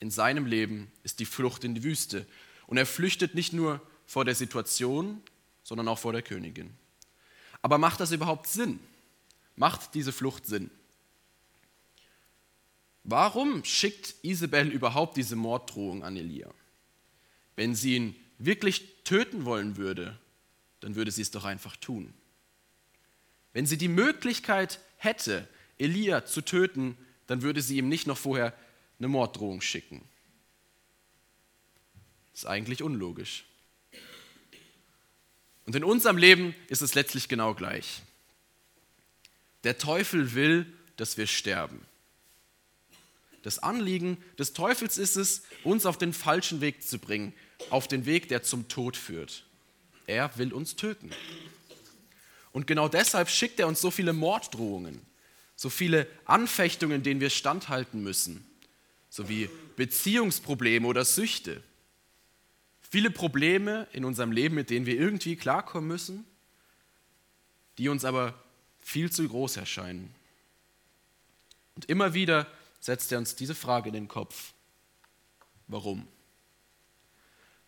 in 0.00 0.10
seinem 0.10 0.46
Leben 0.46 0.90
ist 1.02 1.20
die 1.20 1.26
Flucht 1.26 1.64
in 1.64 1.74
die 1.74 1.82
Wüste. 1.82 2.26
Und 2.66 2.76
er 2.76 2.86
flüchtet 2.86 3.34
nicht 3.34 3.52
nur 3.52 3.80
vor 4.06 4.24
der 4.24 4.34
Situation, 4.34 5.22
sondern 5.62 5.88
auch 5.88 5.98
vor 5.98 6.12
der 6.12 6.22
Königin. 6.22 6.76
Aber 7.62 7.78
macht 7.78 8.00
das 8.00 8.12
überhaupt 8.12 8.46
Sinn? 8.46 8.80
Macht 9.56 9.94
diese 9.94 10.12
Flucht 10.12 10.46
Sinn? 10.46 10.70
Warum 13.02 13.64
schickt 13.64 14.14
Isabel 14.22 14.70
überhaupt 14.70 15.16
diese 15.16 15.36
Morddrohung 15.36 16.04
an 16.04 16.16
Elia? 16.16 16.52
Wenn 17.56 17.74
sie 17.74 17.96
ihn 17.96 18.16
wirklich 18.38 19.02
töten 19.04 19.44
wollen 19.44 19.76
würde, 19.76 20.18
dann 20.80 20.96
würde 20.96 21.10
sie 21.10 21.22
es 21.22 21.30
doch 21.30 21.44
einfach 21.44 21.76
tun. 21.76 22.12
Wenn 23.52 23.66
sie 23.66 23.78
die 23.78 23.88
Möglichkeit 23.88 24.80
hätte, 24.96 25.48
Elia 25.78 26.24
zu 26.24 26.40
töten, 26.40 26.96
dann 27.26 27.42
würde 27.42 27.62
sie 27.62 27.78
ihm 27.78 27.88
nicht 27.88 28.06
noch 28.06 28.18
vorher 28.18 28.54
eine 28.98 29.08
Morddrohung 29.08 29.60
schicken. 29.60 30.02
Das 32.32 32.40
ist 32.40 32.46
eigentlich 32.46 32.82
unlogisch. 32.82 33.44
Und 35.66 35.74
in 35.74 35.84
unserem 35.84 36.18
Leben 36.18 36.54
ist 36.68 36.82
es 36.82 36.94
letztlich 36.94 37.28
genau 37.28 37.54
gleich. 37.54 38.02
Der 39.64 39.78
Teufel 39.78 40.34
will, 40.34 40.66
dass 40.96 41.16
wir 41.16 41.26
sterben. 41.26 41.80
Das 43.42 43.58
Anliegen 43.58 44.18
des 44.38 44.52
Teufels 44.52 44.98
ist 44.98 45.16
es, 45.16 45.42
uns 45.64 45.86
auf 45.86 45.98
den 45.98 46.12
falschen 46.12 46.60
Weg 46.60 46.82
zu 46.82 46.98
bringen, 46.98 47.34
auf 47.70 47.88
den 47.88 48.06
Weg, 48.06 48.28
der 48.28 48.42
zum 48.42 48.68
Tod 48.68 48.96
führt. 48.96 49.44
Er 50.06 50.36
will 50.38 50.52
uns 50.52 50.76
töten. 50.76 51.10
Und 52.52 52.66
genau 52.66 52.88
deshalb 52.88 53.28
schickt 53.28 53.58
er 53.60 53.66
uns 53.66 53.80
so 53.80 53.90
viele 53.90 54.12
Morddrohungen, 54.12 55.00
so 55.56 55.70
viele 55.70 56.06
Anfechtungen, 56.24 57.02
denen 57.02 57.20
wir 57.20 57.30
standhalten 57.30 58.02
müssen, 58.02 58.44
sowie 59.08 59.48
Beziehungsprobleme 59.76 60.86
oder 60.86 61.04
Süchte. 61.04 61.62
Viele 62.80 63.10
Probleme 63.10 63.86
in 63.92 64.04
unserem 64.04 64.32
Leben, 64.32 64.54
mit 64.54 64.70
denen 64.70 64.86
wir 64.86 64.98
irgendwie 64.98 65.36
klarkommen 65.36 65.88
müssen, 65.88 66.24
die 67.78 67.88
uns 67.88 68.04
aber 68.04 68.34
viel 68.80 69.10
zu 69.10 69.26
groß 69.28 69.56
erscheinen. 69.56 70.14
Und 71.74 71.86
immer 71.86 72.14
wieder 72.14 72.46
setzt 72.80 73.10
er 73.12 73.18
uns 73.18 73.34
diese 73.34 73.54
Frage 73.54 73.88
in 73.88 73.94
den 73.94 74.08
Kopf. 74.08 74.52
Warum? 75.66 76.06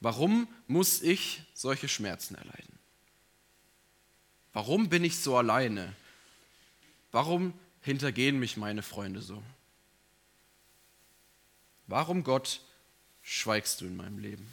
Warum 0.00 0.46
muss 0.66 1.00
ich 1.02 1.42
solche 1.54 1.88
Schmerzen 1.88 2.34
erleiden? 2.34 2.78
Warum 4.52 4.88
bin 4.88 5.04
ich 5.04 5.18
so 5.18 5.36
alleine? 5.36 5.94
Warum 7.12 7.52
hintergehen 7.86 8.40
mich 8.40 8.56
meine 8.56 8.82
Freunde 8.82 9.22
so? 9.22 9.40
Warum, 11.86 12.24
Gott, 12.24 12.60
schweigst 13.22 13.80
du 13.80 13.84
in 13.86 13.96
meinem 13.96 14.18
Leben? 14.18 14.44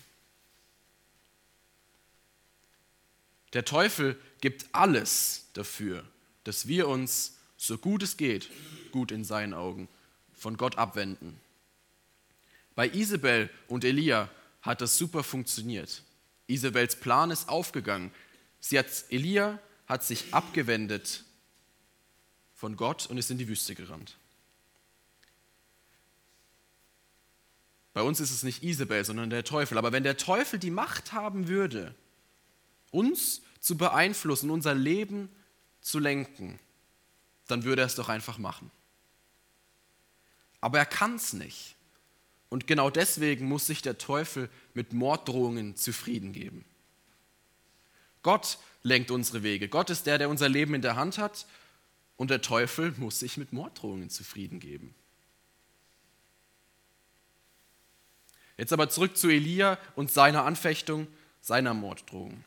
Der 3.54 3.66
Teufel 3.66 4.20
gibt 4.40 4.68
alles 4.72 5.48
dafür, 5.54 6.06
dass 6.44 6.68
wir 6.68 6.88
uns, 6.88 7.40
so 7.58 7.80
gut 7.80 8.04
es 8.04 8.18
geht, 8.18 8.52
gut 8.92 9.12
in 9.12 9.24
seinen 9.24 9.56
Augen, 9.56 9.88
von 10.36 10.56
Gott 10.56 10.78
abwenden. 10.78 11.40
Bei 12.76 12.88
Isabel 12.88 13.50
und 13.68 13.84
Elia 13.84 14.30
hat 14.62 14.82
das 14.82 14.98
super 14.98 15.24
funktioniert. 15.24 16.04
Isabels 16.46 16.96
Plan 17.00 17.32
ist 17.32 17.50
aufgegangen. 17.50 18.12
Sie 18.60 18.78
hat, 18.78 18.88
Elia 19.10 19.58
hat 19.88 20.04
sich 20.04 20.36
abgewendet 20.36 21.24
von 22.64 22.78
Gott 22.78 23.08
und 23.08 23.18
ist 23.18 23.30
in 23.30 23.38
die 23.38 23.50
Wüste 23.50 23.76
gerannt. 23.76 24.16
Bei 27.92 28.02
uns 28.02 28.22
ist 28.22 28.32
es 28.32 28.44
nicht 28.44 28.64
Isabel, 28.64 29.04
sondern 29.04 29.30
der 29.30 29.44
Teufel. 29.44 29.78
Aber 29.78 29.92
wenn 29.92 30.04
der 30.04 30.16
Teufel 30.16 30.60
die 30.60 30.72
Macht 30.72 31.12
haben 31.12 31.50
würde, 31.50 31.94
uns 32.90 33.42
zu 33.60 33.76
beeinflussen, 33.76 34.50
unser 34.50 34.76
Leben 34.76 35.28
zu 35.82 36.00
lenken, 36.00 36.58
dann 37.48 37.66
würde 37.66 37.82
er 37.82 37.88
es 37.88 37.96
doch 37.96 38.08
einfach 38.08 38.38
machen. 38.38 38.72
Aber 40.62 40.78
er 40.78 40.86
kann 40.86 41.16
es 41.16 41.34
nicht. 41.34 41.76
Und 42.48 42.66
genau 42.66 42.90
deswegen 42.90 43.46
muss 43.46 43.68
sich 43.68 43.82
der 43.82 43.98
Teufel 43.98 44.50
mit 44.74 44.94
Morddrohungen 44.94 45.76
zufrieden 45.76 46.32
geben. 46.32 46.64
Gott 48.22 48.58
lenkt 48.84 49.12
unsere 49.12 49.44
Wege. 49.44 49.68
Gott 49.68 49.90
ist 49.90 50.06
der, 50.06 50.18
der 50.18 50.30
unser 50.30 50.48
Leben 50.48 50.74
in 50.76 50.82
der 50.82 50.96
Hand 50.96 51.18
hat. 51.18 51.46
Und 52.24 52.30
der 52.30 52.42
Teufel 52.42 52.94
muss 52.96 53.20
sich 53.20 53.36
mit 53.36 53.52
Morddrohungen 53.52 54.10
zufrieden 54.10 54.62
geben. 54.62 54.96
Jetzt 58.58 58.72
aber 58.72 58.88
zurück 58.88 59.18
zu 59.18 59.28
Elia 59.28 59.78
und 59.98 60.10
seiner 60.10 60.46
Anfechtung, 60.46 61.08
seiner 61.42 61.74
Morddrohung. 61.74 62.46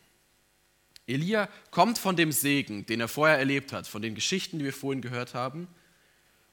Elia 1.06 1.50
kommt 1.73 1.99
von 1.99 2.16
dem 2.16 2.33
Segen, 2.33 2.87
den 2.87 3.00
er 3.00 3.09
vorher 3.09 3.37
erlebt 3.37 3.75
hat, 3.75 3.87
von 3.87 4.00
den 4.00 4.14
Geschichten, 4.14 4.59
die 4.59 4.64
wir 4.64 4.73
vorhin 4.73 5.02
gehört 5.02 5.35
haben, 5.35 5.68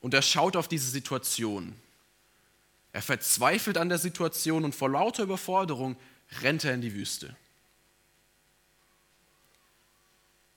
und 0.01 0.13
er 0.13 0.21
schaut 0.21 0.57
auf 0.57 0.67
diese 0.67 0.91
Situation. 0.91 1.73
Er 2.91 3.01
verzweifelt 3.01 3.77
an 3.77 3.87
der 3.87 3.99
Situation 3.99 4.65
und 4.65 4.75
vor 4.75 4.89
lauter 4.89 5.23
Überforderung 5.23 5.95
rennt 6.41 6.65
er 6.65 6.73
in 6.73 6.81
die 6.81 6.93
Wüste. 6.93 7.33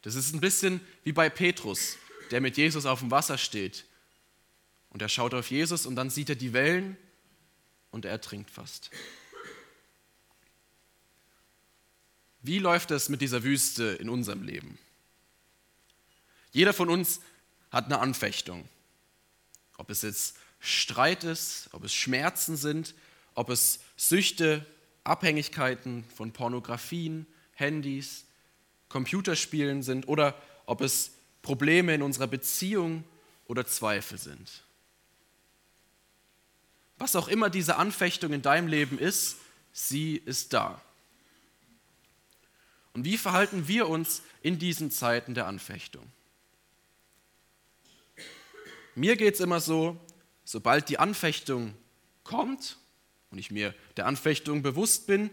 Das 0.02 0.16
ist 0.16 0.34
ein 0.34 0.40
bisschen 0.40 0.80
wie 1.04 1.12
bei 1.12 1.30
Petrus, 1.30 1.96
der 2.30 2.40
mit 2.40 2.56
Jesus 2.56 2.86
auf 2.86 3.00
dem 3.00 3.10
Wasser 3.10 3.38
steht. 3.38 3.84
Und 4.90 5.02
er 5.02 5.08
schaut 5.08 5.34
auf 5.34 5.50
Jesus 5.50 5.86
und 5.86 5.96
dann 5.96 6.10
sieht 6.10 6.28
er 6.28 6.36
die 6.36 6.52
Wellen 6.52 6.96
und 7.90 8.04
er 8.04 8.12
ertrinkt 8.12 8.50
fast. 8.50 8.90
Wie 12.42 12.58
läuft 12.58 12.90
es 12.92 13.08
mit 13.08 13.20
dieser 13.20 13.42
Wüste 13.42 13.84
in 14.00 14.08
unserem 14.08 14.42
Leben? 14.42 14.78
Jeder 16.52 16.72
von 16.72 16.88
uns 16.88 17.20
hat 17.70 17.86
eine 17.86 17.98
Anfechtung. 17.98 18.68
Ob 19.76 19.90
es 19.90 20.02
jetzt 20.02 20.36
Streit 20.60 21.24
ist, 21.24 21.68
ob 21.72 21.84
es 21.84 21.92
Schmerzen 21.92 22.56
sind, 22.56 22.94
ob 23.34 23.50
es 23.50 23.80
Süchte, 23.96 24.64
Abhängigkeiten 25.04 26.04
von 26.14 26.32
Pornografien, 26.32 27.26
Handys, 27.52 28.24
Computerspielen 28.88 29.82
sind 29.82 30.08
oder 30.08 30.40
ob 30.66 30.80
es 30.80 31.12
Probleme 31.46 31.94
in 31.94 32.02
unserer 32.02 32.26
Beziehung 32.26 33.04
oder 33.46 33.64
Zweifel 33.64 34.18
sind. 34.18 34.64
Was 36.98 37.14
auch 37.14 37.28
immer 37.28 37.50
diese 37.50 37.76
Anfechtung 37.76 38.32
in 38.32 38.42
deinem 38.42 38.66
Leben 38.66 38.98
ist, 38.98 39.36
sie 39.72 40.16
ist 40.16 40.52
da. 40.52 40.82
Und 42.94 43.04
wie 43.04 43.16
verhalten 43.16 43.68
wir 43.68 43.88
uns 43.88 44.22
in 44.42 44.58
diesen 44.58 44.90
Zeiten 44.90 45.34
der 45.34 45.46
Anfechtung? 45.46 46.10
Mir 48.96 49.14
geht 49.14 49.34
es 49.34 49.40
immer 49.40 49.60
so, 49.60 49.96
sobald 50.42 50.88
die 50.88 50.98
Anfechtung 50.98 51.74
kommt 52.24 52.76
und 53.30 53.38
ich 53.38 53.52
mir 53.52 53.72
der 53.96 54.06
Anfechtung 54.06 54.62
bewusst 54.62 55.06
bin, 55.06 55.30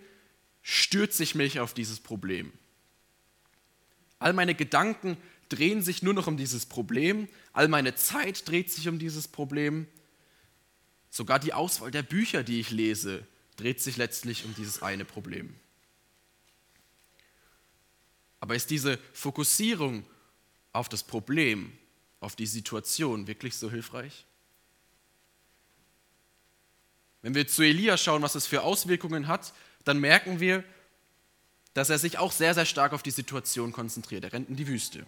stürze 0.62 1.24
ich 1.24 1.34
mich 1.34 1.60
auf 1.60 1.74
dieses 1.74 2.00
Problem. 2.00 2.54
All 4.20 4.34
meine 4.34 4.54
Gedanken 4.54 5.18
drehen 5.50 5.82
sich 5.82 6.02
nur 6.04 6.14
noch 6.14 6.28
um 6.28 6.38
dieses 6.38 6.66
Problem, 6.66 7.28
all 7.52 7.68
meine 7.68 7.96
Zeit 7.96 8.48
dreht 8.48 8.72
sich 8.72 8.88
um 8.88 9.00
dieses 9.00 9.28
Problem. 9.28 9.88
Sogar 11.10 11.40
die 11.40 11.54
Auswahl 11.54 11.92
der 11.92 12.04
Bücher, 12.04 12.44
die 12.44 12.60
ich 12.60 12.72
lese, 12.72 13.26
dreht 13.56 13.82
sich 13.82 13.98
letztlich 13.98 14.46
um 14.46 14.56
dieses 14.56 14.82
eine 14.82 15.06
Problem. 15.06 15.56
Aber 18.40 18.56
ist 18.56 18.70
diese 18.70 19.00
Fokussierung 19.14 20.06
auf 20.74 20.90
das 20.90 21.04
Problem, 21.04 21.72
auf 22.20 22.36
die 22.36 22.48
Situation 22.48 23.28
wirklich 23.28 23.56
so 23.56 23.70
hilfreich? 23.70 24.26
Wenn 27.22 27.36
wir 27.36 27.48
zu 27.48 27.64
Elia 27.64 27.96
schauen, 27.96 28.22
was 28.22 28.36
es 28.36 28.46
für 28.46 28.64
Auswirkungen 28.64 29.28
hat, 29.28 29.54
dann 29.86 30.00
merken 30.00 30.40
wir, 30.40 30.64
dass 31.74 31.90
er 31.90 31.98
sich 31.98 32.18
auch 32.18 32.32
sehr, 32.32 32.54
sehr 32.54 32.66
stark 32.66 32.94
auf 32.94 33.02
die 33.02 33.12
Situation 33.12 33.72
konzentriert. 33.72 34.24
Er 34.24 34.34
rennt 34.34 34.50
in 34.50 34.56
die 34.56 34.68
Wüste. 34.68 35.06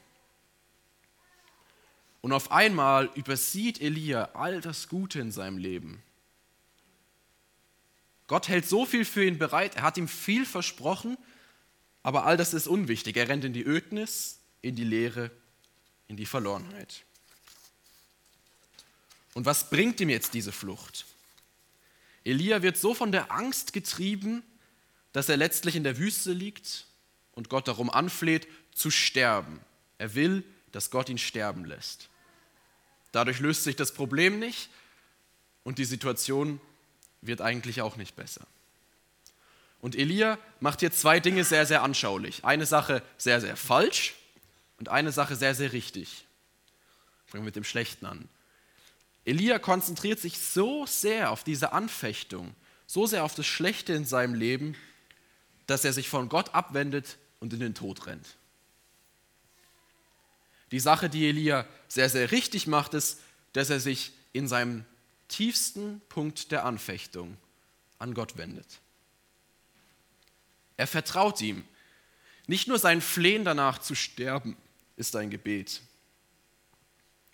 Und 2.26 2.34
auf 2.34 2.52
einmal 2.52 3.12
übersieht 3.14 3.80
Elia 3.80 4.32
all 4.34 4.60
das 4.60 4.90
Gute 4.90 5.20
in 5.20 5.32
seinem 5.32 5.60
Leben. 5.60 6.02
Gott 8.26 8.48
hält 8.48 8.68
so 8.68 8.88
viel 8.88 9.06
für 9.06 9.24
ihn 9.24 9.38
bereit, 9.38 9.76
er 9.76 9.84
hat 9.84 9.96
ihm 9.96 10.08
viel 10.08 10.44
versprochen, 10.44 11.20
aber 12.02 12.26
all 12.26 12.36
das 12.36 12.56
ist 12.56 12.66
unwichtig. 12.66 13.16
Er 13.16 13.30
rennt 13.30 13.46
in 13.46 13.54
die 13.54 13.64
Ödnis, 13.64 14.40
in 14.64 14.76
die 14.76 14.84
Leere, 14.84 15.30
in 16.08 16.18
die 16.18 16.26
Verlorenheit. 16.26 17.04
Und 19.36 19.46
was 19.46 19.70
bringt 19.70 20.02
ihm 20.02 20.10
jetzt 20.10 20.34
diese 20.34 20.52
Flucht? 20.52 21.06
Elia 22.24 22.64
wird 22.64 22.78
so 22.78 22.96
von 22.96 23.12
der 23.12 23.32
Angst 23.32 23.72
getrieben, 23.72 24.42
dass 25.14 25.30
er 25.30 25.38
letztlich 25.38 25.76
in 25.76 25.84
der 25.84 26.00
Wüste 26.00 26.34
liegt 26.34 26.88
und 27.34 27.50
Gott 27.50 27.68
darum 27.68 27.92
anfleht, 27.92 28.48
zu 28.74 28.90
sterben. 28.90 29.60
Er 30.00 30.16
will, 30.16 30.44
dass 30.72 30.90
Gott 30.90 31.10
ihn 31.10 31.20
sterben 31.20 31.66
lässt. 31.66 32.10
Dadurch 33.16 33.40
löst 33.40 33.64
sich 33.64 33.78
das 33.78 33.94
Problem 33.94 34.40
nicht 34.40 34.68
und 35.64 35.78
die 35.78 35.86
Situation 35.86 36.60
wird 37.22 37.40
eigentlich 37.40 37.82
auch 37.82 37.96
nicht 37.96 38.18
besser. 38.18 38.46
Und 39.80 39.96
Elia 39.96 40.38
macht 40.60 40.82
hier 40.82 40.92
zwei 40.92 41.22
Dinge 41.22 41.46
sehr, 41.46 41.66
sehr 41.66 41.82
anschaulich. 41.82 42.44
Eine 42.44 42.66
Sache 42.66 43.02
sehr, 43.18 43.40
sehr 43.40 43.56
falsch 43.56 44.16
und 44.80 44.90
eine 44.90 45.14
Sache 45.14 45.38
sehr, 45.38 45.56
sehr 45.56 45.72
richtig. 45.72 46.26
Fangen 47.26 47.44
wir 47.44 47.46
mit 47.46 47.56
dem 47.56 47.64
Schlechten 47.64 48.06
an. 48.06 48.28
Elia 49.24 49.60
konzentriert 49.60 50.20
sich 50.20 50.38
so 50.38 50.86
sehr 50.86 51.32
auf 51.32 51.46
diese 51.46 51.72
Anfechtung, 51.72 52.54
so 52.86 53.06
sehr 53.08 53.24
auf 53.24 53.34
das 53.34 53.46
Schlechte 53.46 53.94
in 53.94 54.04
seinem 54.04 54.34
Leben, 54.34 54.76
dass 55.68 55.86
er 55.86 55.94
sich 55.94 56.10
von 56.10 56.28
Gott 56.28 56.54
abwendet 56.54 57.16
und 57.40 57.54
in 57.54 57.62
den 57.62 57.76
Tod 57.76 58.08
rennt. 58.08 58.28
Die 60.72 60.80
Sache, 60.80 61.10
die 61.10 61.28
Elia 61.28 61.66
sehr, 61.88 62.10
sehr 62.10 62.32
richtig 62.32 62.68
macht, 62.68 62.94
ist, 62.94 63.20
dass 63.54 63.70
er 63.70 63.80
sich 63.80 64.12
in 64.34 64.48
seinem 64.48 64.86
tiefsten 65.28 66.02
Punkt 66.10 66.52
der 66.52 66.66
Anfechtung 66.66 67.38
an 68.00 68.14
Gott 68.14 68.38
wendet. 68.38 68.68
Er 70.78 70.88
vertraut 70.88 71.42
ihm. 71.42 71.64
Nicht 72.48 72.68
nur 72.68 72.78
sein 72.78 73.02
Flehen 73.02 73.46
danach 73.46 73.80
zu 73.80 73.96
sterben 73.96 74.56
ist 74.98 75.16
ein 75.16 75.30
Gebet, 75.30 75.82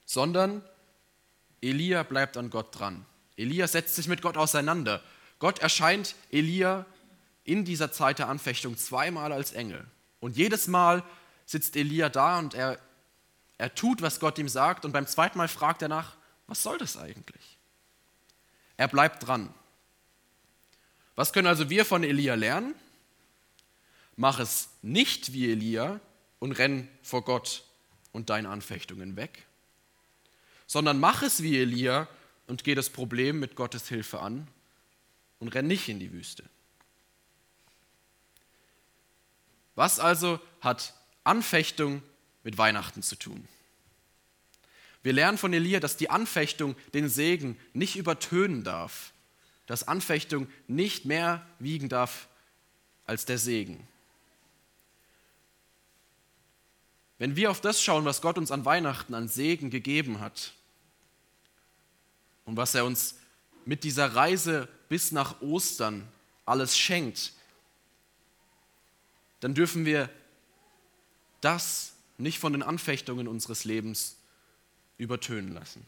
sondern 0.05 0.63
Elia 1.61 2.03
bleibt 2.03 2.37
an 2.37 2.49
Gott 2.49 2.77
dran. 2.77 3.05
Elia 3.37 3.67
setzt 3.67 3.95
sich 3.95 4.07
mit 4.07 4.21
Gott 4.21 4.37
auseinander. 4.37 5.03
Gott 5.39 5.59
erscheint 5.59 6.15
Elia 6.31 6.85
in 7.43 7.65
dieser 7.65 7.91
Zeit 7.91 8.19
der 8.19 8.29
Anfechtung 8.29 8.77
zweimal 8.77 9.31
als 9.31 9.51
Engel. 9.51 9.85
Und 10.19 10.37
jedes 10.37 10.67
Mal 10.67 11.03
sitzt 11.45 11.75
Elia 11.75 12.09
da 12.09 12.39
und 12.39 12.53
er, 12.53 12.79
er 13.61 13.73
tut, 13.75 14.01
was 14.01 14.19
Gott 14.19 14.37
ihm 14.37 14.49
sagt. 14.49 14.85
Und 14.85 14.91
beim 14.91 15.07
zweiten 15.07 15.37
Mal 15.37 15.47
fragt 15.47 15.81
er 15.81 15.87
nach, 15.87 16.15
was 16.47 16.63
soll 16.63 16.77
das 16.77 16.97
eigentlich? 16.97 17.57
Er 18.77 18.87
bleibt 18.87 19.27
dran. 19.27 19.53
Was 21.15 21.33
können 21.33 21.47
also 21.47 21.69
wir 21.69 21.85
von 21.85 22.03
Elia 22.03 22.35
lernen? 22.35 22.75
Mach 24.15 24.39
es 24.39 24.69
nicht 24.81 25.33
wie 25.33 25.51
Elia 25.51 25.99
und 26.39 26.53
renn 26.53 26.87
vor 27.01 27.23
Gott 27.23 27.63
und 28.11 28.29
deinen 28.29 28.47
Anfechtungen 28.47 29.15
weg 29.15 29.45
sondern 30.71 31.01
mach 31.01 31.21
es 31.21 31.43
wie 31.43 31.59
Elia 31.59 32.07
und 32.47 32.63
geh 32.63 32.75
das 32.75 32.89
Problem 32.89 33.41
mit 33.41 33.57
Gottes 33.57 33.89
Hilfe 33.89 34.21
an 34.21 34.47
und 35.39 35.49
renn 35.49 35.67
nicht 35.67 35.89
in 35.89 35.99
die 35.99 36.13
Wüste. 36.13 36.45
Was 39.75 39.99
also 39.99 40.39
hat 40.61 40.93
Anfechtung 41.25 42.01
mit 42.43 42.57
Weihnachten 42.57 43.03
zu 43.03 43.17
tun? 43.17 43.49
Wir 45.03 45.13
lernen 45.13 45.37
von 45.37 45.53
Elia, 45.53 45.79
dass 45.79 45.97
die 45.97 46.09
Anfechtung 46.09 46.75
den 46.93 47.09
Segen 47.09 47.57
nicht 47.73 47.95
übertönen 47.95 48.63
darf, 48.63 49.13
dass 49.65 49.87
Anfechtung 49.87 50.47
nicht 50.67 51.05
mehr 51.05 51.45
wiegen 51.59 51.89
darf 51.89 52.27
als 53.05 53.25
der 53.25 53.37
Segen. 53.37 53.87
Wenn 57.17 57.35
wir 57.35 57.51
auf 57.51 57.61
das 57.61 57.81
schauen, 57.83 58.05
was 58.05 58.21
Gott 58.21 58.37
uns 58.37 58.51
an 58.51 58.65
Weihnachten 58.65 59.13
an 59.13 59.27
Segen 59.27 59.69
gegeben 59.69 60.19
hat, 60.19 60.53
und 62.45 62.57
was 62.57 62.75
er 62.75 62.85
uns 62.85 63.15
mit 63.65 63.83
dieser 63.83 64.15
Reise 64.15 64.67
bis 64.89 65.11
nach 65.11 65.41
Ostern 65.41 66.07
alles 66.45 66.77
schenkt, 66.77 67.33
dann 69.39 69.53
dürfen 69.53 69.85
wir 69.85 70.09
das 71.39 71.93
nicht 72.17 72.39
von 72.39 72.53
den 72.53 72.63
Anfechtungen 72.63 73.27
unseres 73.27 73.63
Lebens 73.63 74.17
übertönen 75.01 75.53
lassen. 75.53 75.85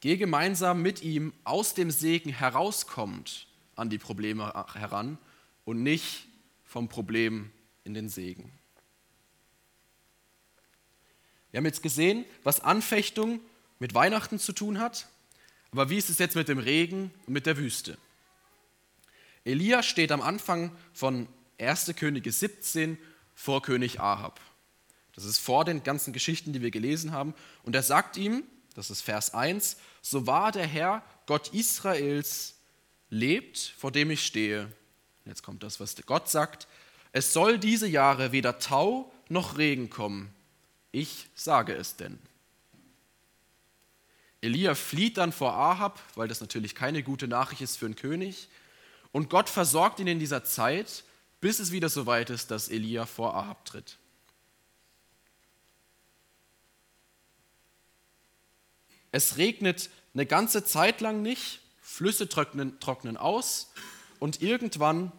Geh 0.00 0.16
gemeinsam 0.16 0.82
mit 0.82 1.02
ihm 1.02 1.32
aus 1.44 1.74
dem 1.74 1.90
Segen 1.90 2.30
herauskommend 2.30 3.46
an 3.74 3.90
die 3.90 3.98
Probleme 3.98 4.52
heran 4.74 5.18
und 5.64 5.82
nicht 5.82 6.26
vom 6.64 6.88
Problem 6.88 7.50
in 7.84 7.94
den 7.94 8.08
Segen. 8.08 8.52
Wir 11.50 11.58
haben 11.58 11.66
jetzt 11.66 11.82
gesehen, 11.82 12.24
was 12.42 12.60
Anfechtung 12.60 13.40
mit 13.78 13.94
Weihnachten 13.94 14.38
zu 14.38 14.52
tun 14.52 14.78
hat, 14.78 15.08
aber 15.70 15.88
wie 15.88 15.96
ist 15.96 16.10
es 16.10 16.18
jetzt 16.18 16.36
mit 16.36 16.48
dem 16.48 16.58
Regen 16.58 17.10
und 17.26 17.32
mit 17.32 17.46
der 17.46 17.56
Wüste? 17.56 17.96
Elia 19.44 19.82
steht 19.82 20.12
am 20.12 20.20
Anfang 20.20 20.76
von 20.92 21.28
1. 21.58 21.94
Könige 21.96 22.30
17 22.32 22.98
vor 23.34 23.62
König 23.62 24.00
Ahab. 24.00 24.40
Das 25.14 25.24
ist 25.24 25.38
vor 25.38 25.64
den 25.64 25.82
ganzen 25.82 26.12
Geschichten, 26.12 26.52
die 26.52 26.62
wir 26.62 26.70
gelesen 26.70 27.12
haben. 27.12 27.34
Und 27.62 27.74
er 27.74 27.82
sagt 27.82 28.16
ihm, 28.16 28.44
das 28.74 28.90
ist 28.90 29.02
Vers 29.02 29.32
1, 29.32 29.76
so 30.02 30.26
wahr 30.26 30.52
der 30.52 30.66
Herr, 30.66 31.02
Gott 31.26 31.48
Israels, 31.54 32.54
lebt, 33.10 33.74
vor 33.78 33.92
dem 33.92 34.10
ich 34.10 34.26
stehe. 34.26 34.70
Jetzt 35.24 35.42
kommt 35.42 35.62
das, 35.62 35.80
was 35.80 35.94
Gott 36.06 36.28
sagt. 36.28 36.66
Es 37.12 37.32
soll 37.32 37.58
diese 37.58 37.86
Jahre 37.86 38.32
weder 38.32 38.58
Tau 38.58 39.12
noch 39.28 39.56
Regen 39.56 39.88
kommen, 39.88 40.34
ich 40.90 41.28
sage 41.34 41.74
es 41.74 41.96
denn. 41.96 42.18
Elia 44.40 44.74
flieht 44.74 45.16
dann 45.16 45.32
vor 45.32 45.54
Ahab, 45.54 46.00
weil 46.16 46.28
das 46.28 46.40
natürlich 46.40 46.74
keine 46.74 47.02
gute 47.02 47.26
Nachricht 47.26 47.62
ist 47.62 47.78
für 47.78 47.86
einen 47.86 47.96
König. 47.96 48.48
Und 49.10 49.30
Gott 49.30 49.48
versorgt 49.48 50.00
ihn 50.00 50.06
in 50.06 50.18
dieser 50.18 50.44
Zeit, 50.44 51.04
bis 51.40 51.60
es 51.60 51.72
wieder 51.72 51.88
so 51.88 52.04
weit 52.06 52.30
ist, 52.30 52.50
dass 52.50 52.68
Elia 52.68 53.06
vor 53.06 53.34
Ahab 53.34 53.64
tritt. 53.64 53.96
Es 59.14 59.36
regnet 59.36 59.90
eine 60.12 60.26
ganze 60.26 60.64
Zeit 60.64 61.00
lang 61.00 61.22
nicht, 61.22 61.60
Flüsse 61.80 62.28
trocknen, 62.28 62.80
trocknen 62.80 63.16
aus 63.16 63.70
und 64.18 64.42
irgendwann 64.42 65.12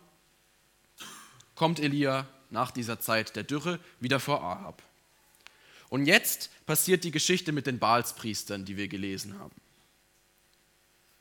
kommt 1.56 1.80
Elia 1.80 2.28
nach 2.50 2.72
dieser 2.72 3.00
Zeit 3.00 3.38
der 3.38 3.44
Dürre 3.44 3.80
wieder 4.02 4.20
vor 4.20 4.44
Ahab. 4.44 4.84
Und 5.88 6.08
jetzt 6.08 6.50
passiert 6.66 7.06
die 7.06 7.12
Geschichte 7.12 7.54
mit 7.54 7.68
den 7.68 7.80
Baalspriestern, 7.80 8.66
die 8.66 8.76
wir 8.76 8.90
gelesen 8.90 9.40
haben. 9.40 9.56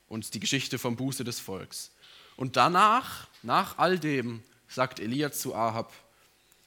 Und 0.09 0.33
die 0.33 0.41
Geschichte 0.41 0.77
vom 0.77 0.97
Buße 0.97 1.23
des 1.23 1.39
Volks. 1.39 1.91
Und 2.35 2.57
danach, 2.57 3.29
nach 3.41 3.77
all 3.77 3.97
dem, 3.99 4.43
sagt 4.67 4.99
Elia 4.99 5.31
zu 5.31 5.55
Ahab, 5.55 5.93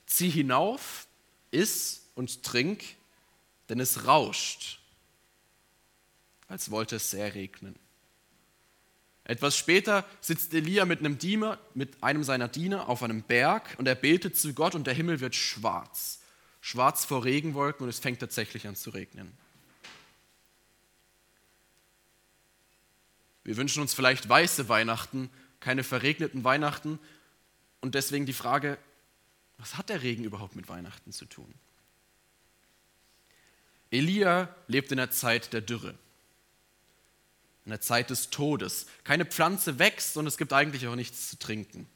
zieh 0.07 0.31
hinauf, 0.31 1.07
iss 1.51 2.07
und 2.15 2.43
trink, 2.45 2.83
denn 3.69 3.79
es 3.79 4.07
rauscht, 4.07 4.79
als 6.49 6.71
wollte 6.71 6.97
es 6.97 7.11
sehr 7.11 7.35
regnen. 7.35 7.77
Etwas 9.25 9.57
später 9.57 10.05
sitzt 10.21 10.55
Elia 10.55 10.87
mit 10.87 11.01
einem 11.01 11.19
Diener, 11.19 11.59
mit 11.75 12.03
einem 12.03 12.25
seiner 12.25 12.49
Diener 12.49 12.89
auf 12.89 13.03
einem 13.03 13.23
Berg 13.23 13.77
und 13.79 13.87
er 13.87 13.95
betet 13.95 14.37
zu 14.37 14.55
Gott 14.55 14.75
und 14.75 14.87
der 14.87 14.95
Himmel 14.95 15.21
wird 15.21 15.35
schwarz 15.35 16.21
schwarz 16.61 17.05
vor 17.05 17.25
Regenwolken 17.25 17.85
und 17.85 17.89
es 17.89 17.99
fängt 17.99 18.21
tatsächlich 18.21 18.67
an 18.67 18.77
zu 18.77 18.91
regnen. 18.91 19.33
Wir 23.45 23.57
wünschen 23.57 23.81
uns 23.81 23.95
vielleicht 23.95 24.29
weiße 24.29 24.69
Weihnachten, 24.69 25.31
keine 25.61 25.83
verregneten 25.83 26.45
Weihnachten 26.45 26.99
und 27.81 27.95
deswegen 27.95 28.27
die 28.27 28.33
Frage, 28.33 28.79
was 29.57 29.77
hat 29.77 29.89
der 29.89 30.03
Regen 30.03 30.25
überhaupt 30.25 30.57
mit 30.57 30.69
Weihnachten 30.69 31.13
zu 31.13 31.25
tun? 31.25 31.53
Elia 33.91 34.55
lebt 34.67 34.93
in 34.93 34.99
der 34.99 35.11
Zeit 35.11 35.53
der 35.55 35.63
Dürre, 35.63 35.95
in 37.69 37.73
der 37.73 37.83
Zeit 37.83 38.09
des 38.09 38.31
Todes. 38.31 38.87
Keine 39.05 39.27
Pflanze 39.27 39.79
wächst 39.79 40.17
und 40.17 40.27
es 40.27 40.39
gibt 40.39 40.55
eigentlich 40.55 40.87
auch 40.87 40.95
nichts 40.95 41.29
zu 41.29 41.39
trinken. 41.39 41.87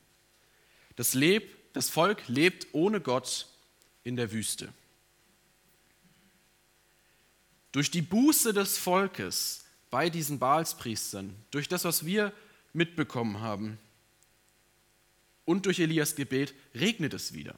Das, 0.96 1.14
Leb, 1.14 1.72
das 1.72 1.88
Volk 1.88 2.28
lebt 2.28 2.66
ohne 2.72 3.00
Gott 3.00 3.46
in 4.04 4.16
der 4.16 4.32
Wüste. 4.32 4.70
Durch 7.72 7.90
die 7.90 8.02
Buße 8.02 8.52
des 8.52 8.76
Volkes 8.76 9.64
bei 9.90 10.10
diesen 10.10 10.38
Baalspriestern, 10.38 11.34
durch 11.50 11.68
das, 11.68 11.84
was 11.84 12.04
wir 12.04 12.34
mitbekommen 12.74 13.40
haben 13.40 13.78
und 15.46 15.64
durch 15.64 15.80
Elias 15.80 16.16
Gebet, 16.16 16.52
regnet 16.74 17.14
es 17.14 17.32
wieder. 17.32 17.54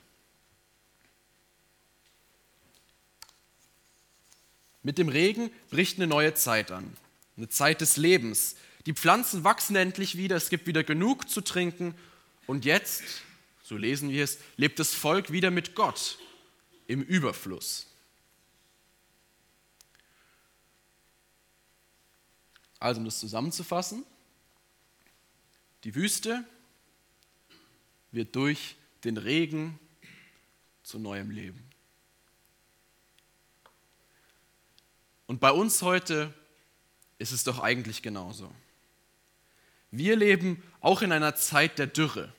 Mit 4.85 4.99
dem 4.99 5.09
Regen 5.09 5.51
bricht 5.71 5.97
eine 5.97 6.07
neue 6.07 6.35
Zeit 6.35 6.71
an, 6.71 6.97
eine 7.37 7.49
Zeit 7.49 7.81
des 7.81 7.97
Lebens. 7.97 8.57
Die 8.87 8.93
Pflanzen 8.93 9.45
wachsen 9.45 9.77
endlich 9.77 10.17
wieder, 10.17 10.37
es 10.37 10.51
gibt 10.51 10.67
wieder 10.67 10.85
genug 10.85 11.29
zu 11.29 11.41
trinken 11.41 11.95
und 12.47 12.65
jetzt, 12.65 13.03
so 13.63 13.77
lesen 13.77 14.11
wir 14.11 14.25
es, 14.25 14.39
lebt 14.57 14.79
das 14.79 14.95
Volk 14.95 15.33
wieder 15.33 15.51
mit 15.51 15.75
Gott 15.75 16.19
im 16.87 17.03
Überfluss. 17.03 17.87
Also 22.79 22.99
um 22.99 23.07
das 23.07 23.19
zusammenzufassen, 23.19 24.05
die 25.85 25.95
Wüste 25.95 26.45
wird 28.13 28.37
durch 28.37 28.77
den 29.05 29.17
Regen 29.17 29.79
zu 30.83 30.99
neuem 30.99 31.31
Leben. 31.31 31.63
Und 35.27 35.41
bei 35.41 35.51
uns 35.51 35.81
heute 35.81 36.33
ist 37.25 37.33
es 37.33 37.43
doch 37.43 37.61
eigentlich 37.61 38.03
genauso. 38.03 38.53
Wir 39.91 40.15
leben 40.15 40.63
auch 40.83 41.01
in 41.01 41.11
einer 41.11 41.35
Zeit 41.37 41.79
der 41.79 41.87
Dürre. 41.87 42.31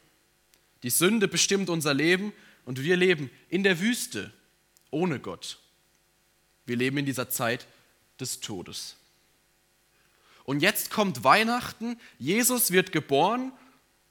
Die 0.83 0.91
Sünde 0.91 1.27
bestimmt 1.27 1.71
unser 1.71 1.95
Leben 1.95 2.31
und 2.65 2.83
wir 2.83 2.95
leben 2.95 3.31
in 3.49 3.63
der 3.63 3.79
Wüste 3.79 4.31
ohne 4.91 5.19
Gott. 5.19 5.57
Wir 6.67 6.75
leben 6.75 6.99
in 6.99 7.07
dieser 7.07 7.31
Zeit 7.31 7.65
des 8.19 8.41
Todes. 8.41 8.95
Und 10.43 10.59
jetzt 10.59 10.91
kommt 10.91 11.23
Weihnachten, 11.23 11.99
Jesus 12.19 12.69
wird 12.69 12.91
geboren 12.91 13.51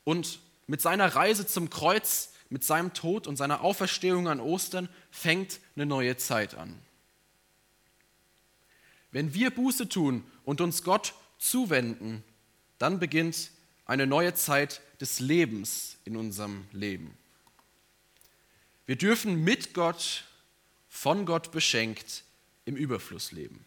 und 0.02 0.40
mit 0.66 0.80
seiner 0.80 1.14
Reise 1.14 1.46
zum 1.46 1.70
Kreuz, 1.70 2.32
mit 2.50 2.64
seinem 2.64 2.94
Tod 2.94 3.28
und 3.28 3.36
seiner 3.36 3.60
Auferstehung 3.60 4.26
an 4.26 4.40
Ostern 4.40 4.88
fängt 5.12 5.60
eine 5.76 5.86
neue 5.86 6.16
Zeit 6.16 6.56
an. 6.56 6.76
Wenn 9.12 9.34
wir 9.34 9.52
Buße 9.52 9.88
tun 9.88 10.24
und 10.44 10.60
uns 10.60 10.82
Gott 10.82 11.14
zuwenden, 11.38 12.22
dann 12.78 12.98
beginnt 12.98 13.50
eine 13.86 14.06
neue 14.06 14.34
Zeit 14.34 14.80
des 15.00 15.20
Lebens 15.20 15.96
in 16.04 16.16
unserem 16.16 16.66
Leben. 16.72 17.16
Wir 18.86 18.96
dürfen 18.96 19.42
mit 19.42 19.74
Gott, 19.74 20.24
von 20.88 21.26
Gott 21.26 21.52
beschenkt, 21.52 22.24
im 22.66 22.76
Überfluss 22.76 23.32
leben. 23.32 23.64